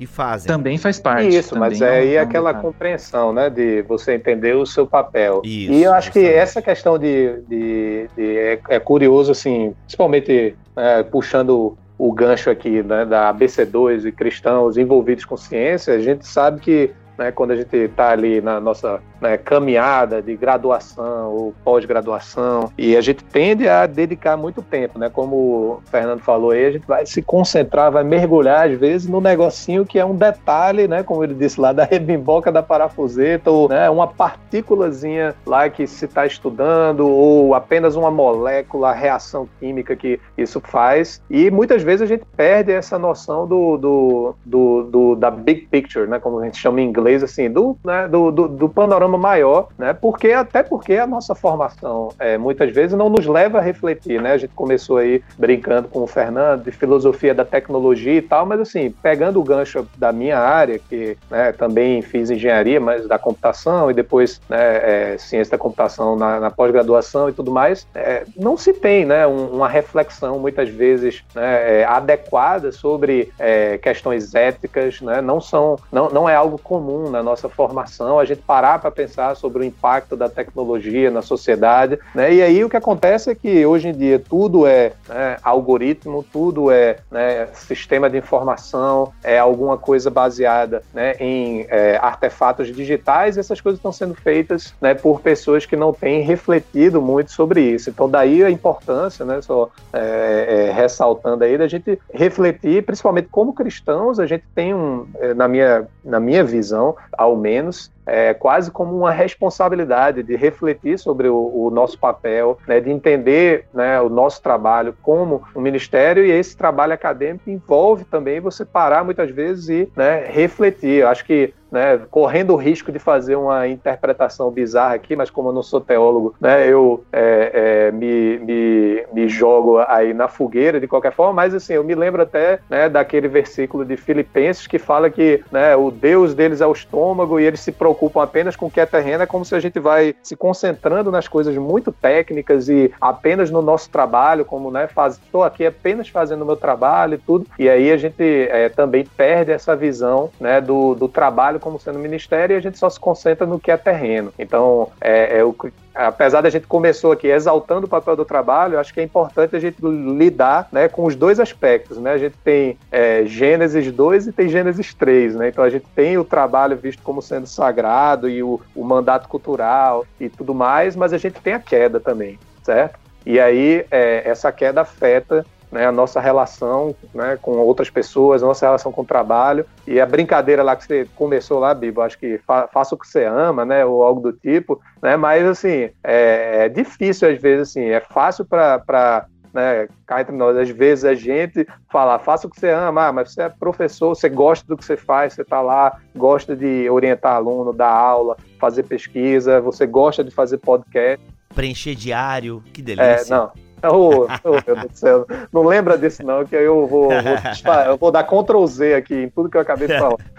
[0.00, 0.48] E fazem.
[0.48, 1.28] Também faz parte.
[1.28, 3.48] Isso, mas é aí é aquela compreensão, né?
[3.48, 5.42] De você entender o seu papel.
[5.44, 7.40] Isso, e eu acho que essa questão de.
[7.48, 14.06] de, de é, é, curioso, assim, principalmente é, puxando o gancho aqui né, da ABC2
[14.06, 16.90] e cristãos envolvidos com ciência, a gente sabe que
[17.22, 22.96] né, quando a gente está ali na nossa né, caminhada de graduação ou pós-graduação, e
[22.96, 25.08] a gente tende a dedicar muito tempo, né?
[25.08, 29.20] Como o Fernando falou aí, a gente vai se concentrar, vai mergulhar às vezes no
[29.20, 31.02] negocinho que é um detalhe, né?
[31.02, 36.04] Como ele disse lá, da rebimboca da parafuseta, ou né, uma partículazinha lá que se
[36.06, 41.22] está estudando, ou apenas uma molécula, reação química que isso faz.
[41.30, 46.08] E muitas vezes a gente perde essa noção do, do, do, do da big picture,
[46.08, 46.18] né?
[46.18, 49.92] Como a gente chama em inglês, assim, do, né, do, do, do panorama maior, né?
[49.92, 54.32] Porque até porque a nossa formação é, muitas vezes não nos leva a refletir, né?
[54.32, 58.60] A gente começou aí brincando com o Fernando de filosofia da tecnologia e tal, mas
[58.60, 63.90] assim pegando o gancho da minha área, que né, também fiz engenharia, mas da computação
[63.90, 68.56] e depois né, é, ciência da computação na, na pós-graduação e tudo mais, é, não
[68.56, 69.26] se tem, né?
[69.26, 75.20] Um, uma reflexão muitas vezes né, é, adequada sobre é, questões éticas, né?
[75.20, 79.36] Não são, não, não é algo comum na nossa formação a gente parar para pensar
[79.36, 82.32] sobre o impacto da tecnologia na sociedade, né?
[82.32, 86.70] E aí o que acontece é que hoje em dia tudo é né, algoritmo, tudo
[86.70, 93.36] é né, sistema de informação, é alguma coisa baseada né, em é, artefatos digitais.
[93.36, 97.60] E essas coisas estão sendo feitas né, por pessoas que não têm refletido muito sobre
[97.60, 97.90] isso.
[97.90, 99.40] Então daí a importância, né?
[99.42, 105.06] Só é, é, ressaltando aí da gente refletir, principalmente como cristãos, a gente tem um,
[105.18, 110.34] é, na minha na minha visão, visão, ao menos, é, quase como uma responsabilidade de
[110.34, 115.60] refletir sobre o, o nosso papel, né, de entender né, o nosso trabalho como um
[115.60, 121.02] ministério e esse trabalho acadêmico envolve também você parar muitas vezes e né, refletir.
[121.02, 125.48] Eu acho que né, correndo o risco de fazer uma interpretação bizarra aqui, mas como
[125.48, 130.78] eu não sou teólogo, né, eu é, é, me, me, me, jogo aí na fogueira
[130.78, 134.78] de qualquer forma, mas assim, eu me lembro até né, daquele versículo de Filipenses que
[134.78, 138.66] fala que né, o Deus deles é o estômago e eles se preocupam apenas com
[138.66, 141.90] o que é terreno, é como se a gente vai se concentrando nas coisas muito
[141.90, 147.14] técnicas e apenas no nosso trabalho, como né, estou aqui apenas fazendo o meu trabalho
[147.14, 151.61] e tudo, e aí a gente é, também perde essa visão né, do, do trabalho
[151.62, 154.32] como sendo ministério e a gente só se concentra no que é terreno.
[154.38, 155.54] Então, é, é o
[155.94, 159.60] apesar da gente começou aqui exaltando o papel do trabalho, acho que é importante a
[159.60, 161.98] gente lidar né, com os dois aspectos.
[161.98, 162.12] Né?
[162.12, 165.36] A gente tem é, Gênesis 2 e tem Gênesis 3.
[165.36, 165.48] Né?
[165.48, 170.06] Então a gente tem o trabalho visto como sendo sagrado e o, o mandato cultural
[170.18, 172.98] e tudo mais, mas a gente tem a queda também, certo?
[173.24, 178.46] E aí é, essa queda afeta né, a nossa relação né, com outras pessoas, a
[178.46, 179.64] nossa relação com o trabalho.
[179.86, 183.08] E a brincadeira lá que você começou lá, Bibo, acho que fa faça o que
[183.08, 187.70] você ama, né, ou algo do tipo, né, mas assim, é, é difícil às vezes,
[187.70, 192.50] assim, é fácil para né, cá entre nós, às vezes a gente fala, faça o
[192.50, 195.42] que você ama, ah, mas você é professor, você gosta do que você faz, você
[195.42, 201.24] está lá, gosta de orientar aluno, dar aula, fazer pesquisa, você gosta de fazer podcast.
[201.54, 203.34] Preencher diário, que delícia.
[203.34, 203.52] É, não,
[203.92, 205.26] Oh, oh, meu Deus do céu.
[205.52, 209.28] Não lembra disso, não, que eu vou, vou, eu vou dar Ctrl Z aqui em
[209.28, 210.16] tudo que eu acabei de falar.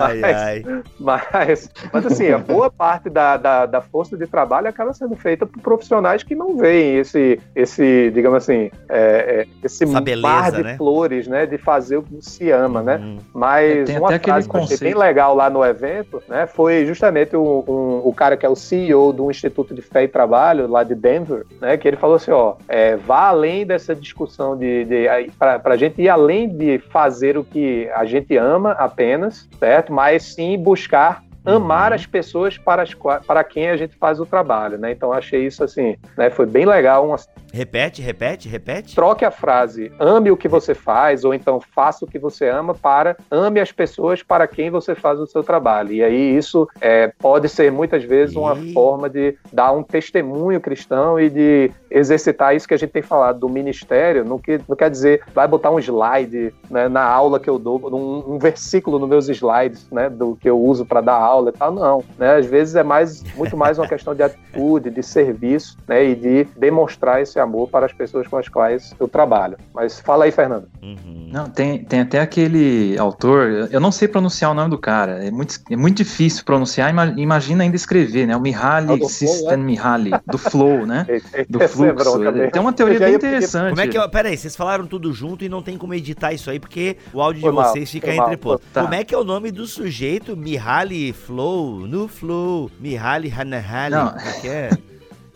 [0.00, 0.64] Ai, mas, ai.
[0.98, 5.46] Mas, mas, assim, a boa parte da, da, da, força de trabalho acaba sendo feita
[5.46, 10.62] por profissionais que não veem esse, esse digamos assim, é, é esse beleza, mar de
[10.62, 10.76] né?
[10.76, 11.46] flores, né?
[11.46, 12.96] De fazer o que se ama, né?
[12.96, 13.18] Uhum.
[13.32, 16.46] Mas Tem uma frase que eu achei bem legal lá no evento, né?
[16.46, 20.08] Foi justamente um, um, o cara que é o CEO do Instituto de Fé e
[20.08, 21.76] Trabalho, lá de Denver, né?
[21.76, 25.06] Que ele falou assim, ó, é, vá além dessa discussão de, de
[25.38, 29.92] para a gente ir além de fazer o que a gente ama apenas, certo?
[29.92, 31.96] Mas sim buscar amar uhum.
[31.96, 32.94] as pessoas para, as,
[33.26, 34.92] para quem a gente faz o trabalho, né?
[34.92, 36.30] Então achei isso assim, né?
[36.30, 37.18] Foi bem legal, uma,
[37.54, 38.96] Repete, repete, repete.
[38.96, 42.74] Troque a frase ame o que você faz, ou então faça o que você ama,
[42.74, 45.92] para ame as pessoas para quem você faz o seu trabalho.
[45.92, 48.72] E aí isso é, pode ser muitas vezes uma e...
[48.72, 53.38] forma de dar um testemunho cristão e de exercitar isso que a gente tem falado
[53.38, 54.24] do ministério.
[54.24, 57.80] Não, que, não quer dizer, vai botar um slide né, na aula que eu dou,
[57.94, 61.52] um, um versículo nos meus slides, né, do que eu uso para dar aula e
[61.52, 61.72] tal.
[61.72, 62.04] Não.
[62.18, 62.36] Né?
[62.36, 66.44] Às vezes é mais, muito mais uma questão de atitude, de serviço, né, e de
[66.56, 69.56] demonstrar esse amor para as pessoas com as quais eu trabalho.
[69.74, 70.68] Mas fala aí, Fernando.
[70.82, 71.28] Uhum.
[71.32, 75.30] Não, tem, tem até aquele autor, eu não sei pronunciar o nome do cara, é
[75.30, 78.36] muito, é muito difícil pronunciar, imagina ainda escrever, né?
[78.36, 80.20] O Mihaly é Csikszentmihalyi, é?
[80.26, 81.06] do Flow, né?
[81.50, 82.20] do é fluxo.
[82.52, 83.70] tem uma teoria bem interessante.
[83.70, 86.60] Como é que, peraí, vocês falaram tudo junto e não tem como editar isso aí,
[86.60, 88.66] porque o áudio foi de mal, vocês fica entre pontos.
[88.72, 88.82] Tá.
[88.82, 90.36] Como é que é o nome do sujeito?
[90.36, 94.08] Mihaly Flow, no Flow, Mihaly Hanahali, não.
[94.16, 94.70] é que é?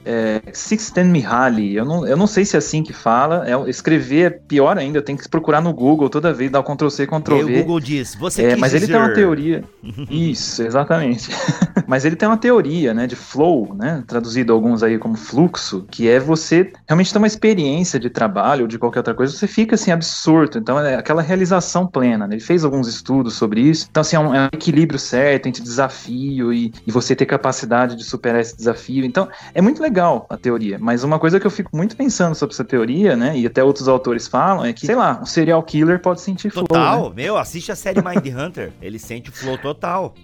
[0.09, 4.19] é, Sixten Mihaly, eu não, eu não sei se é assim que fala, é, escrever
[4.19, 7.07] é pior ainda, eu tenho que procurar no Google toda vez, dar o Ctrl C,
[7.07, 7.53] Ctrl V.
[7.53, 8.85] E o Google diz, você é, Mas dizer...
[8.85, 9.65] ele tem uma teoria,
[10.11, 11.29] isso, exatamente.
[11.87, 16.09] mas ele tem uma teoria, né, de flow, né, traduzido alguns aí como fluxo, que
[16.09, 19.75] é você realmente ter uma experiência de trabalho ou de qualquer outra coisa, você fica
[19.75, 22.37] assim absorto, então é aquela realização plena, né?
[22.37, 25.63] ele fez alguns estudos sobre isso, então assim, é um, é um equilíbrio certo entre
[25.63, 30.27] desafio e, e você ter capacidade de superar esse desafio, então é muito legal legal
[30.31, 33.47] a teoria, mas uma coisa que eu fico muito pensando sobre essa teoria, né, e
[33.47, 36.79] até outros autores falam, é que, sei lá, um serial killer pode sentir total, flow.
[36.79, 37.23] Total, né?
[37.23, 40.15] meu, assiste a série Mind Hunter, ele sente o flow total.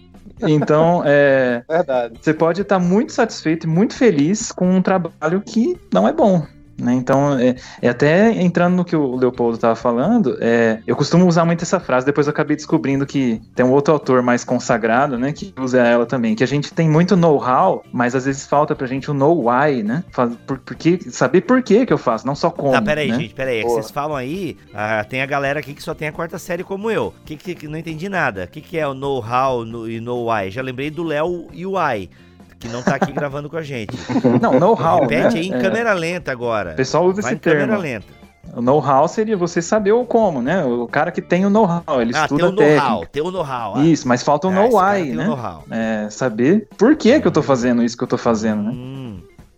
[0.41, 1.64] Então, é.
[1.68, 2.14] Verdade.
[2.20, 6.47] Você pode estar muito satisfeito e muito feliz com um trabalho que não é bom.
[6.79, 6.95] Né?
[6.95, 11.45] Então, é, é, até entrando no que o Leopoldo estava falando, é, eu costumo usar
[11.45, 15.33] muito essa frase, depois eu acabei descobrindo que tem um outro autor mais consagrado, né,
[15.33, 18.87] que usa ela também, que a gente tem muito know-how, mas às vezes falta pra
[18.87, 20.05] gente o know why, né?
[20.12, 20.61] Por,
[21.11, 22.72] saber por que que eu faço, não só como.
[22.72, 23.18] Tá, peraí, né?
[23.18, 26.09] gente, peraí, é que vocês falam aí, ah, tem a galera aqui que só tem
[26.09, 28.45] a quarta série como eu, que, que, que não entendi nada.
[28.45, 30.51] O que, que é o know-how no, e know-why?
[30.51, 32.09] Já lembrei do Léo e o why
[32.64, 33.94] que não tá aqui gravando com a gente.
[34.40, 35.02] Não, know-how.
[35.02, 35.40] Repete né?
[35.40, 35.60] aí em é.
[35.60, 36.72] câmera lenta agora.
[36.72, 37.60] O pessoal usa Vai esse termo.
[37.60, 38.06] câmera lenta.
[38.54, 40.64] O know-how seria você saber o como, né?
[40.64, 43.76] O cara que tem o know-how, ele ah, estuda tem o know-how, tem o know-how.
[43.76, 43.84] Ah.
[43.84, 45.26] Isso, mas falta o ah, know-why, né?
[45.70, 48.70] É, saber por que que eu tô fazendo isso que eu tô fazendo, né?
[48.72, 49.03] Hum.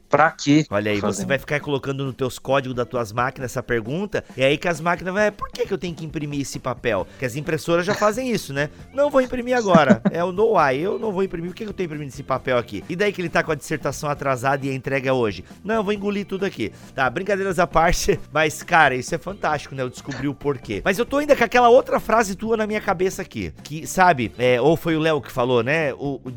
[0.09, 0.65] Pra quê?
[0.71, 1.23] Olha aí, fazendo?
[1.23, 4.69] você vai ficar colocando nos teus códigos das tuas máquinas essa pergunta, e aí que
[4.69, 7.07] as máquinas vão, é, por que, que eu tenho que imprimir esse papel?
[7.19, 8.71] Que as impressoras já fazem isso, né?
[8.93, 10.01] Não vou imprimir agora.
[10.11, 12.23] É o no why, eu não vou imprimir, por que, que eu tenho imprimindo esse
[12.23, 12.85] papel aqui?
[12.89, 15.45] E daí que ele tá com a dissertação atrasada e a entrega é hoje?
[15.65, 16.73] Não, eu vou engolir tudo aqui.
[16.95, 19.83] Tá, brincadeiras à parte, mas cara, isso é fantástico, né?
[19.83, 20.83] Eu descobri o porquê.
[20.85, 24.33] Mas eu tô ainda com aquela outra frase tua na minha cabeça aqui, que, sabe,
[24.39, 25.93] é, ou foi o Léo que falou, né?
[25.95, 26.33] O, o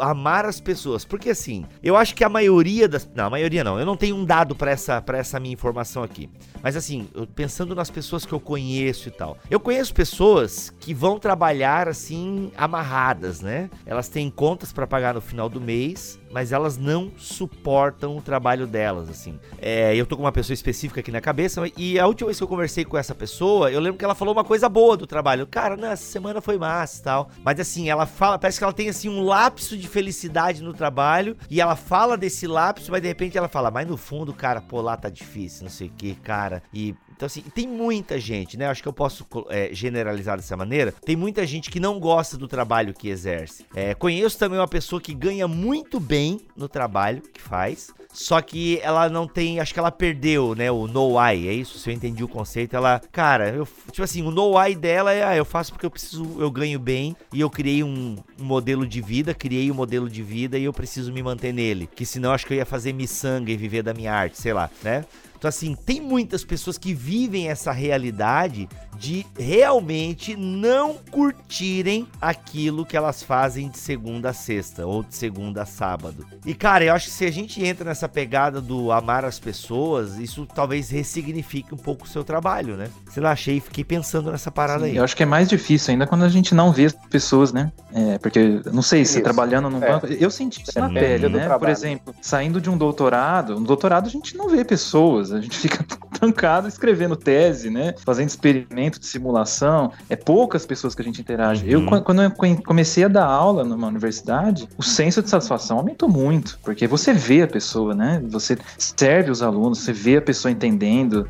[0.00, 1.04] amar as pessoas.
[1.04, 3.08] Porque assim, eu acho que a maioria das.
[3.14, 3.78] Não, a maioria não.
[3.78, 6.28] Eu não tenho um dado para essa, pra essa minha informação aqui.
[6.62, 9.38] Mas assim, eu, pensando nas pessoas que eu conheço e tal.
[9.50, 13.70] Eu conheço pessoas que vão trabalhar assim, amarradas, né?
[13.86, 18.66] Elas têm contas para pagar no final do mês mas elas não suportam o trabalho
[18.66, 19.38] delas, assim.
[19.58, 22.44] É, eu tô com uma pessoa específica aqui na cabeça, e a última vez que
[22.44, 25.46] eu conversei com essa pessoa, eu lembro que ela falou uma coisa boa do trabalho.
[25.46, 27.30] Cara, não, essa semana foi massa e tal.
[27.44, 31.36] Mas assim, ela fala, parece que ela tem assim um lapso de felicidade no trabalho,
[31.50, 34.80] e ela fala desse lapso, mas de repente ela fala, mas no fundo, cara, pô,
[34.80, 36.49] lá tá difícil, não sei o que, cara.
[36.72, 38.66] E então, assim, tem muita gente, né?
[38.66, 40.94] Acho que eu posso é, generalizar dessa maneira.
[41.04, 43.66] Tem muita gente que não gosta do trabalho que exerce.
[43.74, 47.92] É, conheço também uma pessoa que ganha muito bem no trabalho que faz.
[48.10, 49.60] Só que ela não tem.
[49.60, 50.70] Acho que ela perdeu, né?
[50.70, 51.46] O no why.
[51.46, 51.78] É isso?
[51.78, 53.00] Se eu entendi o conceito, ela.
[53.12, 55.22] Cara, eu, tipo assim, o no why dela é.
[55.22, 56.24] Ah, eu faço porque eu preciso.
[56.40, 57.14] Eu ganho bem.
[57.34, 59.34] E eu criei um, um modelo de vida.
[59.34, 61.86] Criei um modelo de vida e eu preciso me manter nele.
[61.86, 64.70] Que senão acho que eu ia fazer miçanga e viver da minha arte, sei lá,
[64.82, 65.04] né?
[65.40, 68.68] Então, assim, tem muitas pessoas que vivem essa realidade
[69.00, 75.62] de realmente não curtirem aquilo que elas fazem de segunda a sexta ou de segunda
[75.62, 76.26] a sábado.
[76.44, 80.18] E, cara, eu acho que se a gente entra nessa pegada do amar as pessoas,
[80.18, 82.90] isso talvez ressignifique um pouco o seu trabalho, né?
[83.10, 84.96] Sei lá, achei e fiquei pensando nessa parada Sim, aí.
[84.98, 87.72] Eu acho que é mais difícil ainda quando a gente não vê as pessoas, né?
[87.94, 89.22] É, porque, não sei, se Isso.
[89.22, 89.92] trabalhando num É.
[89.92, 90.06] banco.
[90.08, 91.48] Eu senti isso É na pele, né?
[91.58, 95.56] Por exemplo, saindo de um doutorado, no doutorado a gente não vê pessoas, a gente
[95.58, 95.82] fica
[96.20, 97.94] trancado escrevendo tese, né?
[98.04, 99.90] Fazendo experimento de simulação.
[100.08, 101.64] É poucas pessoas que a gente interage.
[101.70, 101.86] Eu, Uhum.
[101.86, 106.08] quan- quando eu co- comecei a dar aula numa universidade, o senso de satisfação aumentou
[106.08, 108.22] muito, porque você vê a pessoa, né?
[108.28, 111.26] Você serve os alunos, você vê a pessoa entendendo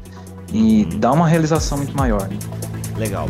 [0.53, 0.99] e Uhum.
[0.99, 2.29] dá uma realização muito maior.
[2.99, 3.29] Legal.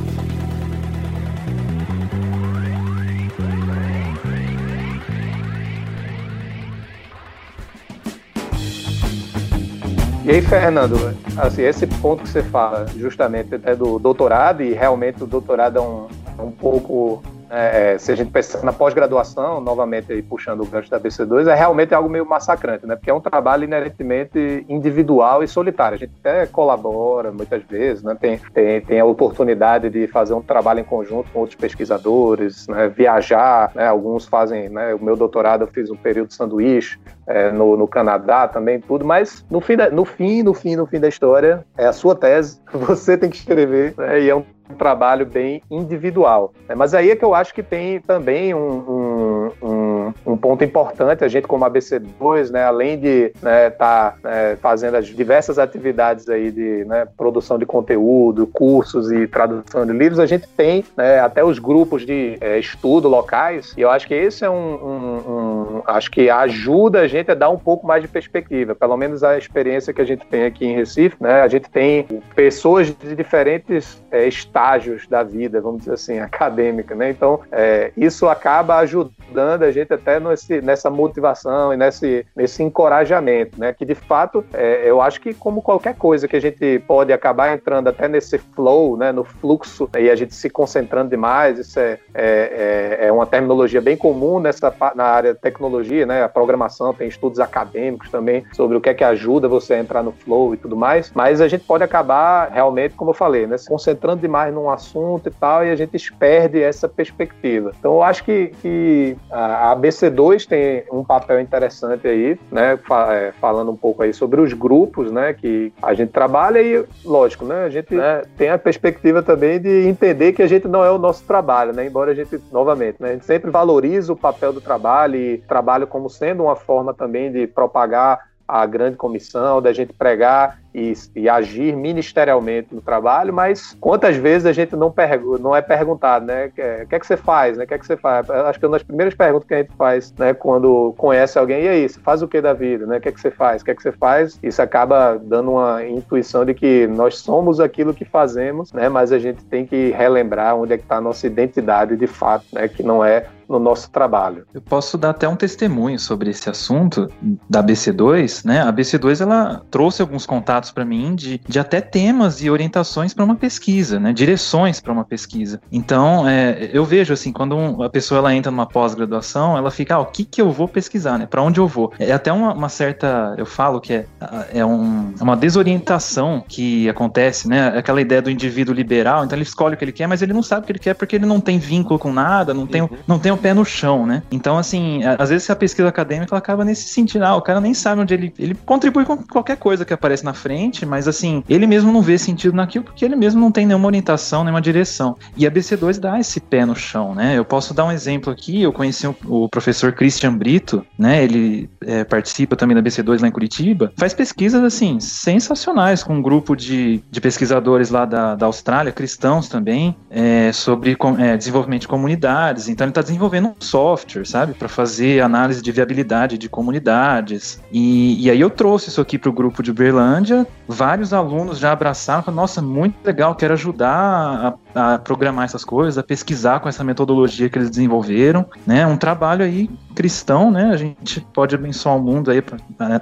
[10.31, 10.95] E aí, Fernando,
[11.37, 15.83] assim, esse ponto que você fala, justamente, é do doutorado, e realmente o doutorado é
[15.83, 16.07] um,
[16.39, 17.21] é um pouco.
[17.51, 21.49] É, é, se a gente pensar na pós-graduação, novamente aí puxando o gancho da BC2,
[21.49, 22.95] é realmente algo meio massacrante, né?
[22.95, 25.97] Porque é um trabalho inerentemente individual e solitário.
[25.97, 28.17] A gente até colabora muitas vezes, né?
[28.19, 32.89] Tem, tem, tem a oportunidade de fazer um trabalho em conjunto com outros pesquisadores, né?
[32.89, 33.87] viajar, né?
[33.87, 34.95] Alguns fazem, né?
[34.95, 39.05] O meu doutorado eu fiz um período de sanduíche, é, no, no Canadá também, tudo,
[39.05, 42.15] mas no fim, da, no fim, no fim, no fim da história, é a sua
[42.15, 44.45] tese, você tem que escrever, né, e é um
[44.75, 46.53] trabalho bem individual.
[46.69, 46.75] né.
[46.75, 51.25] Mas aí é que eu acho que tem também um, um, um, um ponto importante,
[51.25, 56.51] a gente como ABC2, né, além de estar tá, né, fazendo as diversas atividades aí
[56.51, 61.45] de né, produção de conteúdo, cursos e tradução de livros, a gente tem né, até
[61.45, 65.83] os grupos de é, estudo locais, e eu acho que esse é um, um, um
[65.87, 69.37] acho que ajuda a gente a dar um pouco mais de perspectiva, pelo menos a
[69.37, 71.43] experiência que a gente tem aqui em Recife, né?
[71.43, 74.27] A gente tem pessoas de diferentes é,
[74.61, 77.11] estágios da vida, vamos dizer assim, acadêmica, né?
[77.11, 83.59] Então, é, isso acaba ajudando a gente até nesse, nessa motivação e nesse, nesse encorajamento,
[83.59, 83.73] né?
[83.73, 87.55] Que de fato, é, eu acho que como qualquer coisa que a gente pode acabar
[87.55, 89.13] entrando até nesse flow, né?
[89.13, 93.81] No fluxo e a gente se concentrando demais, isso é, é, é, é uma terminologia
[93.81, 96.23] bem comum nessa na área de tecnologia, né?
[96.23, 100.03] A programação tem estudos acadêmicos também sobre o que é que ajuda você a entrar
[100.03, 103.57] no flow e tudo mais, mas a gente pode acabar realmente, como eu falei, né?
[103.57, 107.73] Se concentrando demais num assunto e tal, e a gente perde essa perspectiva.
[107.79, 112.79] Então eu acho que, que a a ABC2 tem um papel interessante aí, né?
[113.11, 115.35] É, falando um pouco aí sobre os grupos, né?
[115.35, 117.65] Que a gente trabalha e, lógico, né?
[117.65, 120.99] A gente né, tem a perspectiva também de entender que a gente não é o
[120.99, 121.87] nosso trabalho, né?
[121.87, 123.11] Embora a gente, novamente, né?
[123.11, 127.31] A gente sempre valoriza o papel do trabalho e trabalho como sendo uma forma também
[127.31, 133.77] de propagar a grande comissão, da gente pregar e, e, agir ministerialmente no trabalho, mas
[133.81, 134.93] quantas vezes a gente não,
[135.41, 136.47] não é perguntado, né?
[136.47, 137.65] O que, é que você faz, né?
[137.65, 138.29] O que é que você faz?
[138.31, 140.35] Acho que é uma das primeiras perguntas que a gente faz, né?
[140.35, 142.99] Quando conhece alguém, e aí, você faz o que da vida, né?
[142.99, 143.63] O que é que você faz?
[143.63, 144.39] O que é que você faz?
[144.43, 148.89] Isso acaba dando uma intuição de que nós somos aquilo que fazemos, né?
[148.89, 152.45] Mas a gente tem que relembrar onde é que está a nossa identidade de fato,
[152.53, 152.69] né?
[152.69, 154.47] Que não é no nosso trabalho.
[154.55, 157.09] Eu posso dar até um testemunho sobre esse assunto
[157.49, 158.61] da BC2, né?
[158.61, 163.25] A BC2 ela trouxe alguns contatos para mim de, de até temas e orientações para
[163.25, 164.13] uma pesquisa, né?
[164.13, 165.61] Direções para uma pesquisa.
[165.71, 169.95] Então, é, eu vejo assim, quando um, a pessoa ela entra numa pós-graduação, ela fica,
[169.95, 171.27] ah, o que que eu vou pesquisar, né?
[171.27, 171.93] Para onde eu vou?
[171.99, 174.07] É até uma, uma, certa, eu falo que é,
[174.53, 177.69] é um, uma desorientação que acontece, né?
[177.69, 180.43] Aquela ideia do indivíduo liberal, então ele escolhe o que ele quer, mas ele não
[180.43, 182.89] sabe o que ele quer porque ele não tem vínculo com nada, não tem, uhum.
[183.07, 184.23] não tem pé no chão, né?
[184.31, 187.75] Então, assim, às vezes a pesquisa acadêmica ela acaba nesse sentido, ah, o cara nem
[187.75, 188.35] sabe onde ele.
[188.39, 190.50] Ele contribui com qualquer coisa que aparece na frente,
[190.85, 194.45] mas assim, ele mesmo não vê sentido naquilo porque ele mesmo não tem nenhuma orientação,
[194.45, 195.17] nenhuma direção.
[195.37, 197.37] E a BC2 dá esse pé no chão, né?
[197.37, 201.25] Eu posso dar um exemplo aqui, eu conheci o, professor Christian Brito, né?
[201.25, 206.23] Ele é, participa também da BC2 lá em Curitiba, faz pesquisas, assim, sensacionais com um
[206.23, 211.89] grupo de, de pesquisadores lá da, da Austrália, cristãos também, é, sobre é, desenvolvimento de
[211.89, 212.69] comunidades.
[212.69, 217.61] Então ele está desenvolvendo desenvolvendo um software, sabe, para fazer análise de viabilidade de comunidades.
[217.71, 220.40] E, e aí eu trouxe isso aqui para o grupo de Uberlândia.
[220.69, 226.61] Vários alunos já abraçaram, nossa, muito legal, quero ajudar a, programar essas coisas, a pesquisar
[226.61, 228.87] com essa metodologia que eles desenvolveram, né?
[228.87, 230.71] Um trabalho aí cristão, né?
[230.73, 232.43] A gente pode abençoar o mundo aí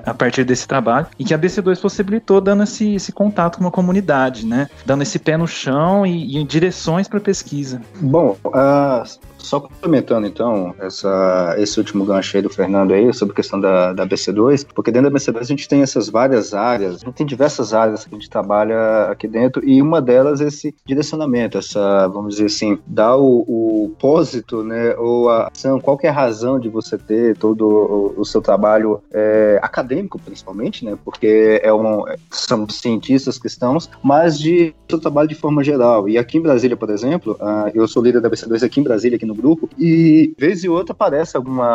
[0.05, 3.71] a, partir desse trabalho e que a BC2 possibilitou dando esse, esse contato com a
[3.71, 4.69] comunidade, né?
[4.85, 7.81] Dando esse pé no chão e, e direções para pesquisa.
[8.01, 9.03] Bom, uh,
[9.39, 13.93] só complementando então essa, esse último gancho aí do Fernando aí sobre a questão da,
[13.93, 17.27] da BC2, porque dentro da BC2 a gente tem essas várias áreas, a gente tem
[17.27, 22.09] diversas áreas que a gente trabalha aqui dentro e uma delas é esse direcionamento, essa,
[22.09, 26.59] vamos dizer assim, dar o, o pósito, né, ou a ação, qual é a razão
[26.59, 32.04] de você ter todo o, o seu trabalho é, acadêmico, principalmente, né, porque é um,
[32.30, 36.09] são cientistas cristãos, mas de seu trabalho de forma geral.
[36.09, 39.16] E aqui em Brasília, por exemplo, uh, eu sou líder da BC2 aqui em Brasília,
[39.16, 41.66] aqui no grupo, e vez e outra aparece alguma,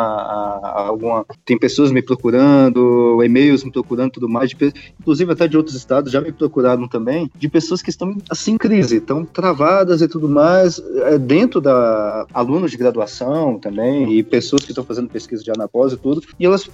[0.62, 1.24] alguma.
[1.44, 6.12] Tem pessoas me procurando, e-mails me procurando tudo mais, de, inclusive até de outros estados
[6.12, 10.28] já me procuraram também, de pessoas que estão assim em crise, estão travadas e tudo
[10.28, 12.26] mais, é, dentro da.
[12.32, 16.46] alunos de graduação também, e pessoas que estão fazendo pesquisa de anapós e tudo, e
[16.46, 16.68] elas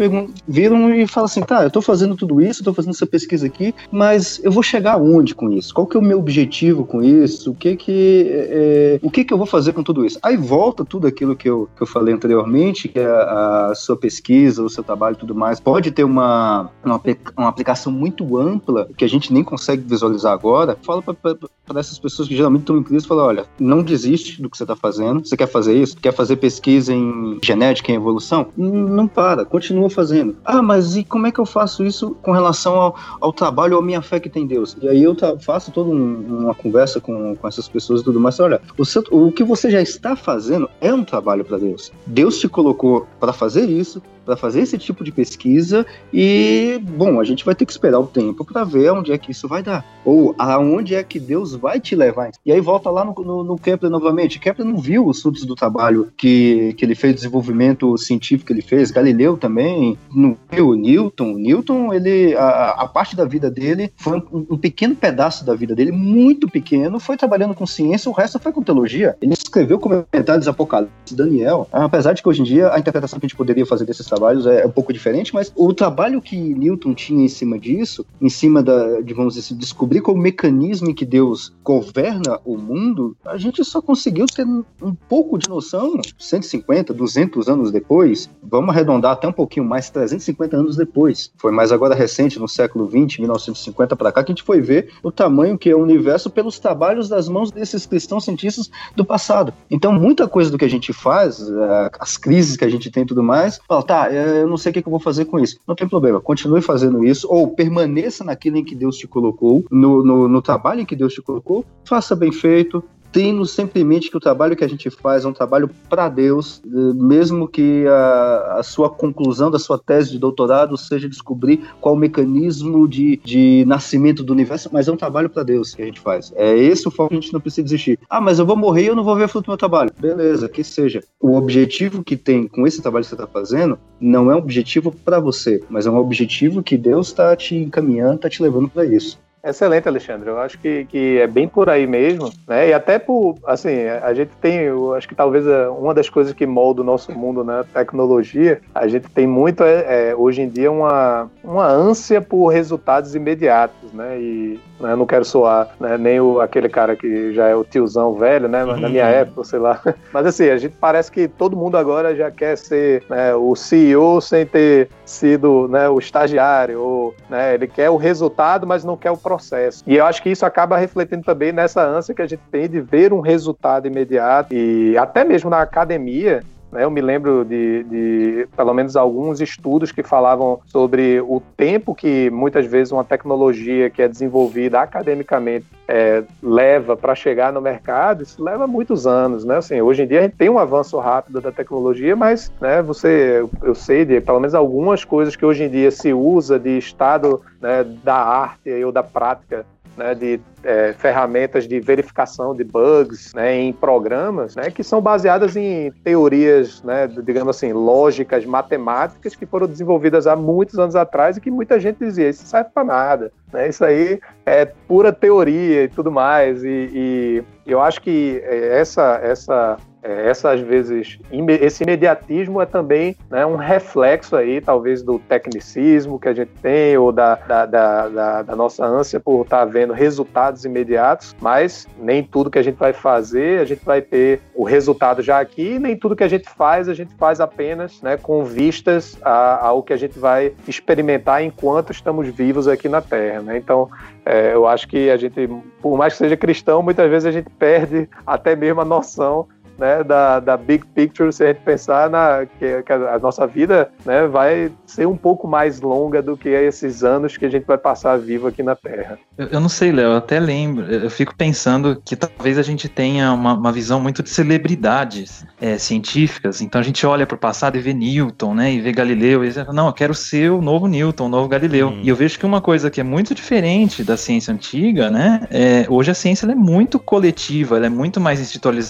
[0.46, 3.74] viram e falam assim: tá, eu estou fazendo tudo isso, estou fazendo essa pesquisa aqui,
[3.90, 5.74] mas eu vou chegar aonde com isso?
[5.74, 7.50] Qual que é o meu objetivo com isso?
[7.50, 8.26] O que que.
[8.28, 10.18] É, o que que eu vou fazer com tudo isso?
[10.22, 14.62] Aí volta tudo aquilo que eu, que eu falei anteriormente, que a, a sua pesquisa,
[14.62, 17.00] o seu trabalho e tudo mais, pode ter uma, uma,
[17.36, 20.76] uma aplicação muito ampla, que a gente nem consegue visualizar agora.
[20.82, 24.64] Fala para essas pessoas que geralmente estão crise, fala, olha, não desiste do que você
[24.64, 25.96] está fazendo, você quer fazer isso?
[25.96, 28.48] Quer fazer pesquisa em genética, em evolução?
[28.56, 30.36] Não para, continua fazendo.
[30.44, 33.82] Ah, mas e como é que eu faço isso com relação ao, ao trabalho ou
[33.82, 34.76] à minha fé que tem Deus?
[34.82, 38.40] E aí eu faço toda um, uma conversa com, com essas pessoas e tudo mais.
[38.40, 41.92] Olha, o, seu, o que você já está fazendo é um trabalho para Deus.
[42.06, 47.24] Deus te colocou para fazer isso, para fazer esse tipo de pesquisa e, bom, a
[47.24, 49.84] gente vai ter que esperar o tempo para ver onde é que isso vai dar.
[50.04, 52.30] Ou aonde é que Deus vai te levar.
[52.44, 54.38] E aí volta lá no, no, no Kepler novamente.
[54.38, 58.62] Kepler não viu os frutos do trabalho que, que ele fez, desenvolvimento científico que ele
[58.62, 58.90] fez.
[58.90, 60.74] Galileu também não viu.
[60.74, 61.34] Newton.
[61.34, 65.74] Newton, ele, a, a parte da vida dele foi um, um, pequeno pedaço da vida
[65.74, 69.16] dele, muito pequeno, foi trabalhando com ciência, o resto foi com teologia.
[69.20, 71.68] Ele escreveu comentários apocalipse, Daniel.
[71.72, 74.46] Apesar de que hoje em dia a interpretação que a gente poderia fazer desses trabalhos
[74.46, 78.62] é, um pouco diferente, mas o trabalho que Newton tinha em cima disso, em cima
[78.62, 83.16] da, de, vamos dizer assim, descobrir qual o mecanismo em que Deus governa o mundo,
[83.24, 89.12] a gente só conseguiu ter um pouco de noção 150, 200 anos depois, vamos arredondar
[89.12, 91.32] até um pouquinho mais, 350 anos depois.
[91.36, 94.92] Foi mais agora recente, no século 20, 1950 para cá, que a gente foi ver
[95.02, 99.52] o tamanho que é o universo pelos trabalhos das mãos desses cristãos cientistas do passado.
[99.70, 103.02] Então, muita coisa do que a gente faz, é, as crises que a gente tem
[103.02, 105.58] e tudo mais, fala, tá, eu não sei o que eu vou fazer com isso.
[105.66, 110.04] Não tem problema, continue fazendo isso, ou permaneça naquilo em que Deus te colocou, no,
[110.04, 112.82] no, no trabalho em que Deus te colocou, faça bem feito,
[113.12, 116.08] tendo sempre em mente que o trabalho que a gente faz é um trabalho para
[116.08, 121.60] Deus, eh, mesmo que a, a, sua conclusão da sua tese de doutorado seja descobrir
[121.80, 125.82] qual o mecanismo de, de nascimento do universo, mas é um trabalho para Deus que
[125.82, 126.32] a gente faz.
[126.36, 127.98] É esse o foco, a gente não precisa desistir.
[128.08, 129.90] Ah, mas eu vou morrer e eu não vou ver fruto do meu trabalho.
[129.98, 131.02] Beleza, que seja.
[131.20, 134.92] O objetivo que tem com esse trabalho que você está fazendo não é um objetivo
[134.92, 138.84] para você, mas é um objetivo que Deus está te encaminhando, está te levando para
[138.84, 139.18] isso.
[139.42, 140.28] Excelente, Alexandre.
[140.28, 142.68] Eu acho que, que é bem por aí mesmo, né?
[142.68, 146.34] E até por, assim, a gente tem, eu acho que talvez é uma das coisas
[146.34, 147.64] que molda o nosso mundo, né?
[147.72, 153.14] Tecnologia, a gente tem muito, é, é, hoje em dia, uma, uma ânsia por resultados
[153.14, 154.20] imediatos, né?
[154.20, 158.14] E né, não quero soar né, nem o, aquele cara que já é o tiozão
[158.14, 158.64] velho, né?
[158.64, 159.10] Na minha uhum.
[159.10, 159.80] época, sei lá.
[160.12, 164.20] Mas assim, a gente parece que todo mundo agora já quer ser né, o CEO
[164.20, 169.10] sem ter sido né, o estagiário, ou né, ele quer o resultado, mas não quer
[169.10, 169.84] o processo.
[169.86, 172.80] E eu acho que isso acaba refletindo também nessa ânsia que a gente tem de
[172.80, 174.52] ver um resultado imediato.
[174.52, 176.42] E até mesmo na academia,
[176.72, 182.30] eu me lembro de, de, pelo menos, alguns estudos que falavam sobre o tempo que
[182.30, 188.22] muitas vezes uma tecnologia que é desenvolvida academicamente é, leva para chegar no mercado.
[188.22, 189.56] Isso leva muitos anos, né?
[189.56, 193.44] Assim, hoje em dia a gente tem um avanço rápido da tecnologia, mas, né, você,
[193.62, 197.42] eu sei de pelo menos algumas coisas que hoje em dia se usa de estado
[197.60, 199.66] né, da arte ou da prática
[200.00, 205.56] né, de é, ferramentas de verificação de bugs né, em programas, né, que são baseadas
[205.56, 211.40] em teorias, né, digamos assim, lógicas, matemáticas, que foram desenvolvidas há muitos anos atrás e
[211.40, 215.88] que muita gente dizia, isso serve para nada, né, isso aí é pura teoria e
[215.88, 220.32] tudo mais, e, e eu acho que é, essa, essa é,
[220.64, 221.18] vezes,
[221.60, 226.96] esse imediatismo é também né, um reflexo aí, talvez, do tecnicismo que a gente tem,
[226.96, 232.50] ou da, da, da, da, nossa ânsia por estar vendo resultados imediatos, mas nem tudo
[232.50, 236.16] que a gente vai fazer, a gente vai ter o resultado já aqui, nem tudo
[236.16, 239.96] que a gente faz, a gente faz apenas né, com vistas a, ao que a
[239.96, 243.42] gente vai experimentar enquanto estamos vivos aqui na Terra.
[243.42, 243.58] Né?
[243.58, 243.90] Então,
[244.24, 245.48] é, eu acho que a gente,
[245.82, 249.46] por mais que seja cristão, muitas vezes a gente perde até mesmo a noção
[249.80, 253.90] né, da, da big picture, se a gente pensar na, que, que a nossa vida
[254.04, 257.78] né, vai ser um pouco mais longa do que esses anos que a gente vai
[257.78, 259.18] passar vivo aqui na Terra.
[259.38, 262.88] Eu, eu não sei, Léo, eu até lembro, eu fico pensando que talvez a gente
[262.88, 267.38] tenha uma, uma visão muito de celebridades é, científicas, então a gente olha para o
[267.38, 270.60] passado e vê Newton, né, e vê Galileu, e diz, não, eu quero ser o
[270.60, 271.88] novo Newton, o novo Galileu.
[271.88, 272.00] Hum.
[272.02, 275.86] E eu vejo que uma coisa que é muito diferente da ciência antiga, né, é,
[275.88, 278.40] hoje a ciência é muito coletiva, ela é muito mais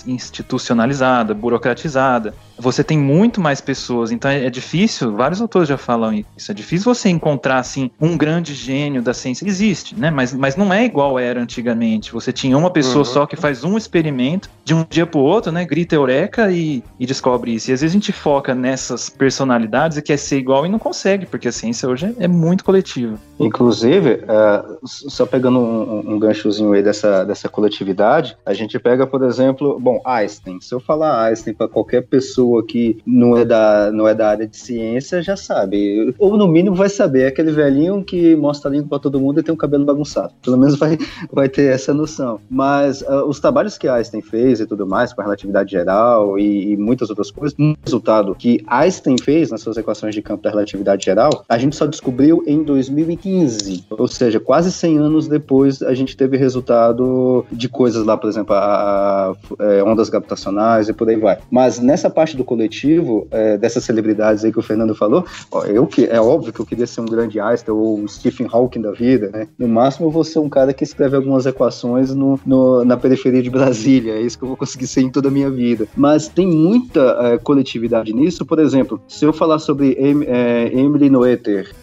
[0.07, 2.35] institucional institucionalizada, burocratizada.
[2.59, 6.55] Você tem muito mais pessoas, então é, é difícil, vários autores já falam isso, é
[6.55, 9.47] difícil você encontrar assim um grande gênio da ciência.
[9.47, 10.11] Existe, né?
[10.11, 12.13] Mas, mas não é igual era antigamente.
[12.13, 13.05] Você tinha uma pessoa uhum.
[13.05, 15.65] só que faz um experimento de um dia para o outro, né?
[15.65, 17.71] Grita eureka e, e descobre isso.
[17.71, 21.25] E às vezes a gente foca nessas personalidades e quer ser igual e não consegue,
[21.25, 23.17] porque a ciência hoje é muito coletiva.
[23.39, 29.25] Inclusive, uh, só pegando um, um ganchozinho aí dessa, dessa coletividade, a gente pega, por
[29.25, 34.07] exemplo, bom, Einstein se eu falar Einstein para qualquer pessoa que não é, da, não
[34.07, 36.15] é da área de ciência, já sabe.
[36.17, 37.23] Ou no mínimo vai saber.
[37.23, 40.33] É aquele velhinho que mostra a língua para todo mundo e tem um cabelo bagunçado.
[40.41, 40.97] Pelo menos vai,
[41.33, 42.41] vai ter essa noção.
[42.49, 46.71] Mas uh, os trabalhos que Einstein fez e tudo mais, com a relatividade geral e,
[46.71, 50.51] e muitas outras coisas, um resultado que Einstein fez nas suas equações de campo da
[50.51, 53.87] relatividade geral, a gente só descobriu em 2015.
[53.91, 58.55] Ou seja, quase 100 anos depois, a gente teve resultado de coisas lá, por exemplo,
[58.55, 61.39] a, a, a é, ondas gravitacionais e por aí vai.
[61.51, 65.87] Mas nessa parte do coletivo, é, dessas celebridades aí que o Fernando falou, ó, eu
[65.87, 68.93] que é óbvio que eu queria ser um grande Einstein ou um Stephen Hawking da
[68.93, 69.49] vida, né?
[69.59, 73.43] No máximo eu vou ser um cara que escreve algumas equações no, no na periferia
[73.43, 75.87] de Brasília, é isso que eu vou conseguir ser em toda a minha vida.
[75.97, 81.11] Mas tem muita é, coletividade nisso, por exemplo, se eu falar sobre em, é, Emily
[81.11, 81.75] Noether,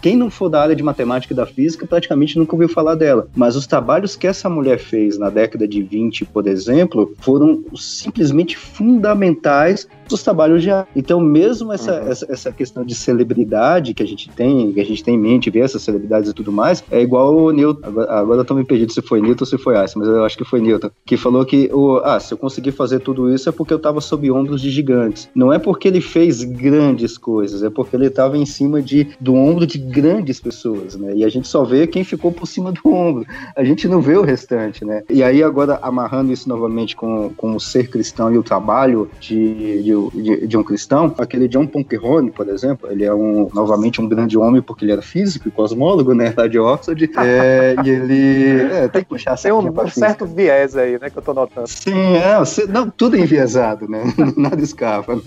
[0.00, 3.28] quem não for da área de matemática e da física praticamente nunca ouviu falar dela,
[3.34, 8.56] mas os trabalhos que essa mulher fez na década de 20, por exemplo, foram simplesmente
[8.56, 10.90] fundamentais dos trabalhos arte.
[10.94, 12.08] Então, mesmo essa, uhum.
[12.08, 15.50] essa, essa, questão de celebridade que a gente tem, que a gente tem em mente,
[15.50, 17.86] ver essas celebridades e tudo mais, é igual o Newton.
[17.86, 20.24] Agora, agora eu tô me perdido se foi Newton ou se foi Einstein, mas eu
[20.24, 23.48] acho que foi Newton, que falou que o, ah, se eu conseguir fazer tudo isso
[23.48, 25.28] é porque eu estava sob ombros de gigantes.
[25.34, 29.34] Não é porque ele fez grandes coisas, é porque ele estava em cima de, do
[29.34, 31.14] ombro de grandes pessoas, né?
[31.14, 33.26] E a gente só vê quem ficou por cima do ombro.
[33.54, 35.02] A gente não vê o restante, né?
[35.08, 39.82] E aí, agora, amarrando isso novamente com, com o ser cristão e o trabalho de,
[39.82, 44.08] de de, de, um cristão, aquele John Polkinghorne, por exemplo, ele é um, novamente um
[44.08, 48.72] grande homem porque ele era físico e cosmólogo, né, lá de Oxford, é, e ele
[48.72, 51.68] é, tem que puxar Tem um, um certo viés aí, né, que eu tô notando.
[51.68, 52.36] Sim, é,
[52.68, 54.04] não, tudo enviesado, né,
[54.36, 55.20] nada escapa.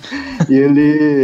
[0.49, 0.81] E ele,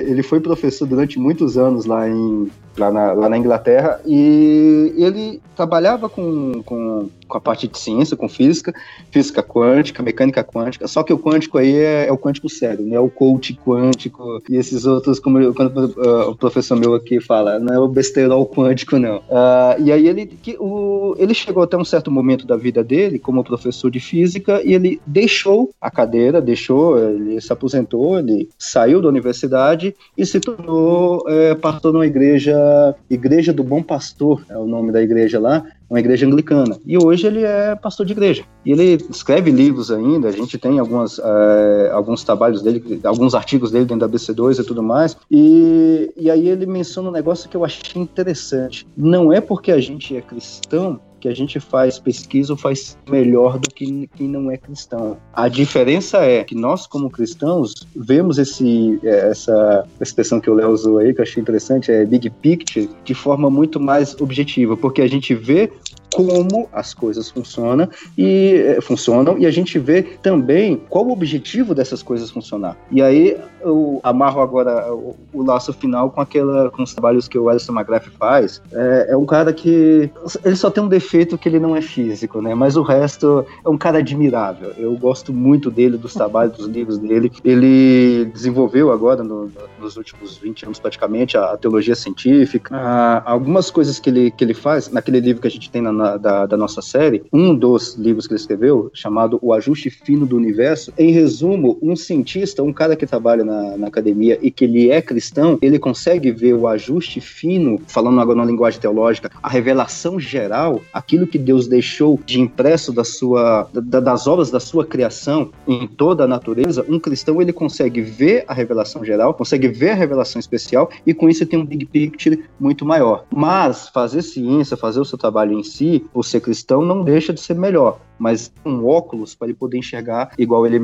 [0.07, 5.41] ele foi professor durante muitos anos lá em lá na, lá na Inglaterra, e ele
[5.55, 8.73] trabalhava com, com, com, a parte de ciência, com física,
[9.09, 12.99] física quântica, mecânica quântica, só que o quântico aí é, é o quântico sério, né?
[12.99, 17.73] O coach quântico e esses outros, como quando, uh, o professor meu aqui fala, não
[17.73, 19.17] é o besterol quântico, não.
[19.17, 23.17] Uh, e aí ele, que, o, ele chegou até um certo momento da vida dele
[23.17, 29.01] como professor de física e ele deixou a cadeira, deixou, ele se aposentou, ele saiu
[29.01, 32.64] da universidade e se tornou é, pastor numa igreja
[33.09, 36.80] Igreja do Bom Pastor, é o nome da igreja lá, uma igreja anglicana.
[36.86, 38.43] E hoje ele é pastor de igreja.
[38.66, 43.72] E ele escreve livros ainda, a gente tem algumas, é, alguns trabalhos dele, alguns artigos
[43.72, 45.16] dele dentro da BC2 e tudo mais.
[45.30, 48.88] E, e aí ele menciona um negócio que eu achei interessante.
[48.97, 53.57] Não é porque a gente é cristão que a gente faz pesquisa ou faz melhor
[53.57, 55.17] do que quem não é cristão.
[55.34, 60.69] A diferença é que nós, como cristãos, vemos esse, é, essa expressão que o Léo
[60.69, 65.01] usou aí, que eu achei interessante, é big picture, de forma muito mais objetiva, porque
[65.01, 65.71] a gente vê
[66.16, 71.76] como as coisas funcionam e é, funcionam e a gente vê também qual o objetivo
[71.76, 72.78] dessas coisas funcionar.
[72.89, 77.38] E aí eu amarro agora o, o laço final com aquela com os trabalhos que
[77.38, 78.61] o Alison McGrath faz.
[78.72, 80.09] É, é, um cara que
[80.45, 82.55] ele só tem um defeito que ele não é físico, né?
[82.55, 84.72] Mas o resto é um cara admirável.
[84.78, 87.30] Eu gosto muito dele, dos trabalhos, dos livros dele.
[87.43, 92.74] Ele desenvolveu agora no, nos últimos 20 anos praticamente a, a teologia científica.
[92.74, 96.05] Ah, algumas coisas que ele que ele faz naquele livro que a gente tem na
[96.18, 100.38] da, da, nossa série, um dos livros que ele escreveu, chamado O Ajuste Fino do
[100.38, 104.89] Universo, em resumo, um cientista, um cara que trabalha na, na academia e que ele
[104.89, 110.20] é cristão, ele consegue ver o ajuste fino, falando agora na linguagem teológica, a revelação
[110.20, 115.49] geral, aquilo que Deus deixou de impresso da sua, da, das obras da sua criação
[115.68, 119.95] em toda a natureza, um cristão ele consegue ver a revelação geral, consegue ver a
[119.95, 123.26] revelação especial e com isso tem um big picture muito maior.
[123.32, 127.41] Mas fazer ciência, fazer o seu trabalho em si, o ser cristão não deixa de
[127.41, 130.78] ser melhor mas um óculos para ele poder enxergar, igual ele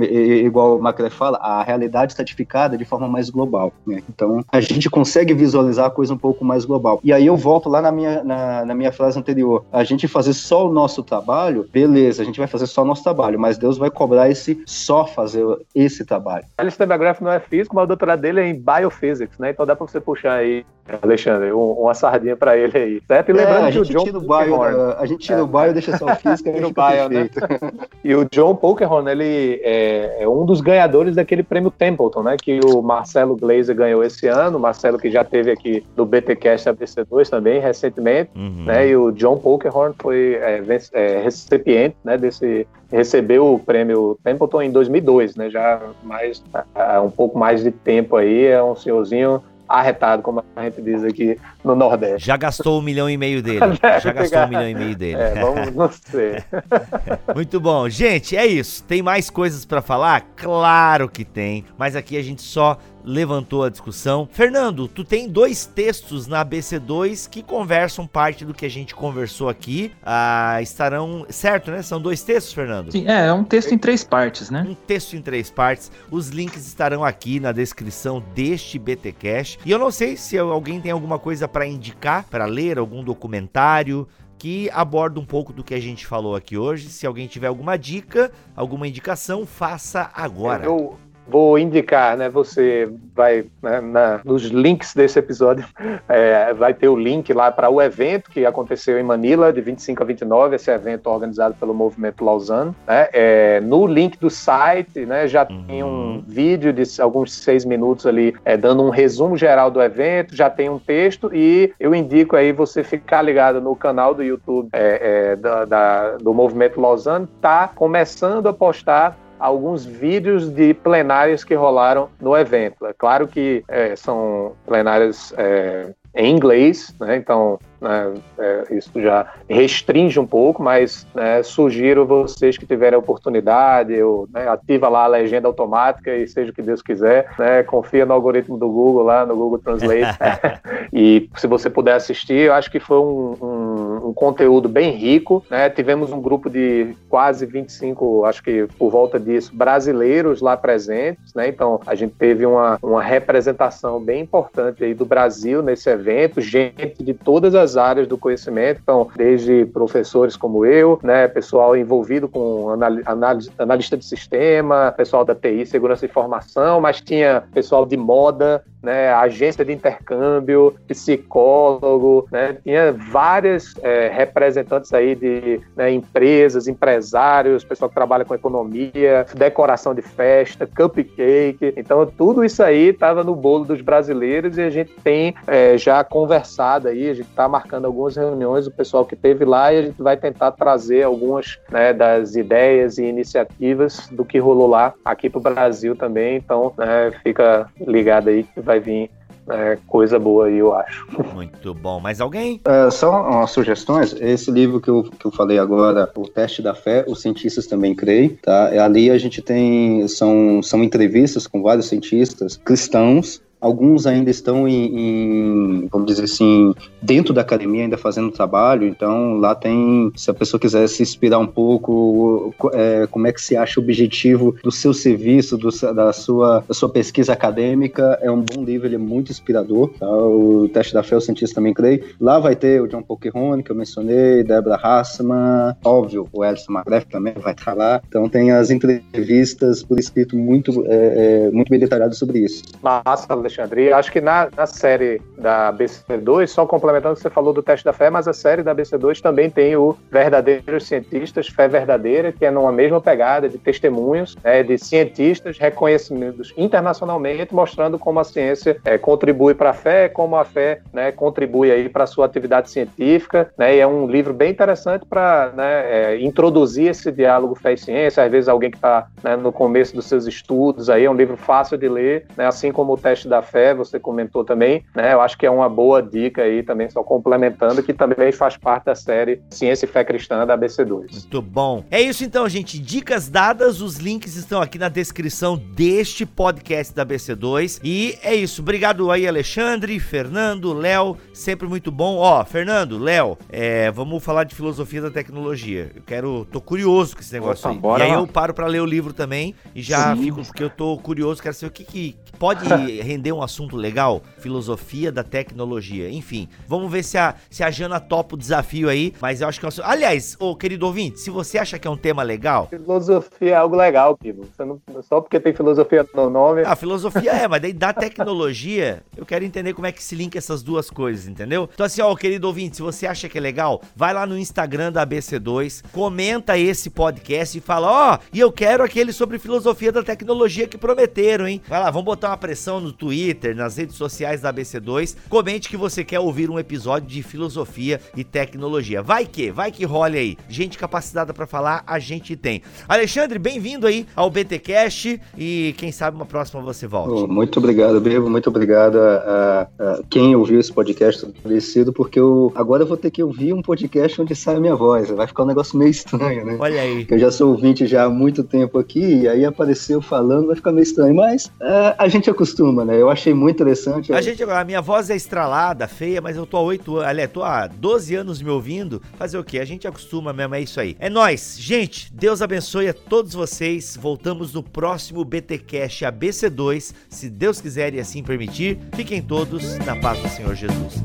[0.44, 3.74] igual o Macré fala, a realidade estratificada de forma mais global.
[3.86, 4.02] Né?
[4.10, 7.00] Então a gente consegue visualizar a coisa um pouco mais global.
[7.04, 9.66] E aí eu volto lá na minha, na, na, minha frase anterior.
[9.72, 13.04] A gente fazer só o nosso trabalho, beleza, a gente vai fazer só o nosso
[13.04, 16.46] trabalho, mas Deus vai cobrar esse só fazer esse trabalho.
[16.58, 19.52] Alistair McGrath não é físico, mas o doutorado dele é em biophysics, né?
[19.52, 20.66] Então dá para você puxar aí,
[21.02, 23.02] Alexandre, um, uma sardinha para ele aí.
[23.08, 23.30] Certo?
[23.30, 24.62] E lembrando é, que o John tira bio,
[24.98, 25.42] a gente tira é.
[25.42, 27.21] o bio, deixa só o físico, e o bio, né?
[28.04, 32.38] e o John Polkerhorn, ele é, é, um dos ganhadores daquele prêmio Templeton, né?
[32.42, 34.58] Que o Marcelo Glazer ganhou esse ano.
[34.58, 38.66] O Marcelo que já teve aqui do BTcast ABC2 também, recentemente, uhum.
[38.66, 38.88] né?
[38.88, 40.64] E o John Polkerhorn foi é,
[40.94, 42.18] é, recipiente, né?
[42.18, 45.50] Desse recebeu o prêmio Templeton em 2002, né?
[45.50, 46.44] Já mais
[46.76, 49.42] há um pouco mais de tempo aí, é um senhorzinho
[49.80, 52.26] arretado, como a gente diz aqui no Nordeste.
[52.26, 53.60] Já gastou um milhão e meio dele.
[54.02, 55.20] Já gastou um milhão e meio dele.
[55.20, 56.44] É, vamos não sei.
[57.34, 57.90] Muito bom.
[57.90, 58.84] Gente, é isso.
[58.84, 60.22] Tem mais coisas para falar?
[60.36, 61.66] Claro que tem.
[61.78, 64.28] Mas aqui a gente só levantou a discussão.
[64.32, 69.50] Fernando, tu tem dois textos na BC2 que conversam parte do que a gente conversou
[69.50, 69.92] aqui.
[70.04, 71.26] Ah, estarão.
[71.30, 71.82] Certo, né?
[71.82, 72.92] São dois textos, Fernando?
[72.92, 74.66] Sim, é, é um texto em três partes, né?
[74.68, 75.92] Um texto em três partes.
[76.10, 79.58] Os links estarão aqui na descrição deste BT Cash.
[79.66, 84.08] E eu não sei se alguém tem alguma coisa para indicar, para ler, algum documentário
[84.42, 86.90] que aborda um pouco do que a gente falou aqui hoje.
[86.90, 90.66] Se alguém tiver alguma dica, alguma indicação, faça agora.
[90.66, 90.98] Eu,
[91.28, 92.30] vou indicar, né?
[92.30, 95.66] Você vai né, na, nos links desse episódio,
[96.08, 100.02] é, vai ter o link lá para o evento que aconteceu em Manila, de 25
[100.02, 102.76] a 29, esse evento organizado pelo Movimento Lausanne.
[102.88, 103.10] Né?
[103.14, 105.64] É, no link do site, né, já uhum.
[105.66, 110.36] tem um vídeo de alguns seis minutos ali, é, dando um resumo geral do evento,
[110.36, 114.70] já tem um texto e eu indico aí você ficar ligado no canal do YouTube
[114.74, 121.44] é, é, da, da, do Movimento Lausanne, tá começando a postar alguns vídeos de plenárias
[121.44, 122.86] que rolaram no evento.
[122.86, 127.16] É claro que é, são plenárias é, em inglês, né?
[127.16, 133.00] então né, é, isso já restringe um pouco, mas né, sugiro vocês que tiverem a
[133.00, 137.64] oportunidade, eu, né, ativa lá a legenda automática e seja o que Deus quiser, né,
[137.64, 140.18] confia no algoritmo do Google lá, no Google Translate,
[140.94, 145.44] e se você puder assistir, eu acho que foi um, um um, conteúdo bem rico,
[145.50, 145.70] né?
[145.70, 151.48] Tivemos um grupo de quase 25, acho que por volta disso, brasileiros lá presentes, né?
[151.48, 157.04] Então a gente teve uma, uma representação bem importante aí do Brasil nesse evento, gente
[157.04, 161.28] de todas as áreas do conhecimento, então desde professores como eu, né?
[161.28, 162.70] Pessoal envolvido com
[163.06, 168.64] análise, analista de sistema, pessoal da TI, segurança e informação, mas tinha pessoal de moda,
[168.82, 177.64] né, agência de intercâmbio, psicólogo, né, tinha várias é, representantes aí de né, empresas, empresários,
[177.64, 183.36] pessoal que trabalha com economia, decoração de festa, cupcake, então tudo isso aí estava no
[183.36, 187.86] bolo dos brasileiros e a gente tem é, já conversado aí, a gente está marcando
[187.86, 191.94] algumas reuniões, o pessoal que teve lá e a gente vai tentar trazer algumas né,
[191.94, 197.12] das ideias e iniciativas do que rolou lá aqui para o Brasil também, então né,
[197.24, 199.10] fica ligado aí que vai vai vir
[199.50, 201.06] é, coisa boa aí, eu acho.
[201.34, 202.00] Muito bom.
[202.00, 202.62] Mais alguém?
[202.64, 204.16] É, só umas sugestões.
[204.20, 207.96] Esse livro que eu, que eu falei agora, O Teste da Fé, os cientistas também
[207.96, 208.68] creem, tá?
[208.84, 215.84] Ali a gente tem, são, são entrevistas com vários cientistas cristãos Alguns ainda estão em,
[215.84, 218.88] em, vamos dizer assim, dentro da academia, ainda fazendo trabalho.
[218.88, 223.40] Então, lá tem, se a pessoa quiser se inspirar um pouco, é, como é que
[223.40, 228.32] se acha o objetivo do seu serviço, do, da, sua, da sua pesquisa acadêmica, é
[228.32, 229.92] um bom livro, ele é muito inspirador.
[230.00, 230.10] Tá?
[230.10, 232.04] O Teste da Fé, o cientista também creio.
[232.20, 237.08] Lá vai ter o John Pokerone, que eu mencionei, Debra Hassman, óbvio, o Elson McGrath
[237.12, 238.02] também vai estar lá.
[238.08, 242.64] Então, tem as entrevistas por escrito muito, é, é, muito bem detalhadas sobre isso.
[242.82, 243.51] Massa.
[243.94, 247.84] Acho que na, na série da BC2, só complementando o que você falou do teste
[247.84, 252.46] da fé, mas a série da BC2 também tem o Verdadeiros Cientistas, Fé Verdadeira, que
[252.46, 258.78] é numa mesma pegada de testemunhos né, de cientistas reconhecidos internacionalmente, mostrando como a ciência
[258.86, 262.70] é, contribui para a fé, como a fé né, contribui aí para a sua atividade
[262.70, 263.52] científica.
[263.58, 267.78] Né, e é um livro bem interessante para né, é, introduzir esse diálogo fé e
[267.78, 268.24] ciência.
[268.24, 271.38] Às vezes alguém que está né, no começo dos seus estudos aí, é um livro
[271.38, 275.14] fácil de ler, né, assim como o teste da fé, você comentou também, né?
[275.14, 278.86] Eu acho que é uma boa dica aí também, só complementando, que também faz parte
[278.86, 281.12] da série Ciência e Fé Cristã da ABC2.
[281.12, 281.84] Muito bom.
[281.90, 282.80] É isso então, gente.
[282.80, 287.80] Dicas dadas, os links estão aqui na descrição deste podcast da ABC2.
[287.84, 288.62] E é isso.
[288.62, 292.18] Obrigado aí, Alexandre, Fernando, Léo, sempre muito bom.
[292.18, 295.92] Ó, Fernando, Léo, é, vamos falar de filosofia da tecnologia.
[295.96, 297.82] Eu quero, tô curioso com esse negócio Opa, aí.
[297.82, 300.24] Bora e aí eu paro para ler o livro também e já Sim.
[300.24, 302.68] fico, porque eu tô curioso, quero saber o que, que pode
[303.02, 306.10] render um assunto legal, filosofia da tecnologia.
[306.10, 309.60] Enfim, vamos ver se a, se a Jana topa o desafio aí, mas eu acho
[309.60, 309.72] que é um...
[309.84, 312.68] Aliás, ô querido ouvinte, se você acha que é um tema legal...
[312.70, 314.48] Filosofia é algo legal, Pivo.
[314.60, 314.82] Não...
[315.02, 316.62] Só porque tem filosofia no nome...
[316.62, 320.38] A filosofia é, mas daí da tecnologia, eu quero entender como é que se linka
[320.38, 321.70] essas duas coisas, entendeu?
[321.74, 324.92] Então assim, ó, querido ouvinte, se você acha que é legal, vai lá no Instagram
[324.92, 329.92] da ABC2, comenta esse podcast e fala, ó, oh, e eu quero aquele sobre filosofia
[329.92, 331.62] da tecnologia que prometeram, hein?
[331.68, 333.21] Vai lá, vamos botar uma pressão no Twitter,
[333.56, 335.16] nas redes sociais da ABC2.
[335.30, 339.02] Comente que você quer ouvir um episódio de filosofia e tecnologia.
[339.02, 340.38] Vai que, vai que role aí.
[340.50, 342.62] Gente capacitada para falar, a gente tem.
[342.88, 347.24] Alexandre, bem-vindo aí ao BTcast e quem sabe uma próxima você volte.
[347.24, 348.30] Oh, muito obrigado, Bebo.
[348.30, 352.98] Muito obrigado a, a, a, quem ouviu esse podcast agradecido, porque eu agora eu vou
[352.98, 355.10] ter que ouvir um podcast onde sai a minha voz.
[355.10, 356.58] Vai ficar um negócio meio estranho, né?
[356.60, 357.06] Olha aí.
[357.10, 360.72] Eu já sou ouvinte já há muito tempo aqui e aí apareceu falando, vai ficar
[360.72, 363.01] meio estranho, mas uh, a gente acostuma, né?
[363.02, 364.14] Eu achei muito interessante.
[364.14, 367.32] A gente, a minha voz é estralada, feia, mas eu tô há oito anos, aliás,
[367.32, 369.02] tô há 12 anos me ouvindo.
[369.18, 369.58] Fazer o quê?
[369.58, 370.96] A gente acostuma mesmo, é isso aí.
[371.00, 372.14] É nós, gente.
[372.14, 373.98] Deus abençoe a todos vocês.
[374.00, 378.78] Voltamos no próximo BTcast ABC2, se Deus quiser e assim permitir.
[378.94, 381.02] Fiquem todos na paz do Senhor Jesus.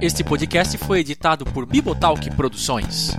[0.00, 3.14] Este podcast foi editado por Bibotalk Produções.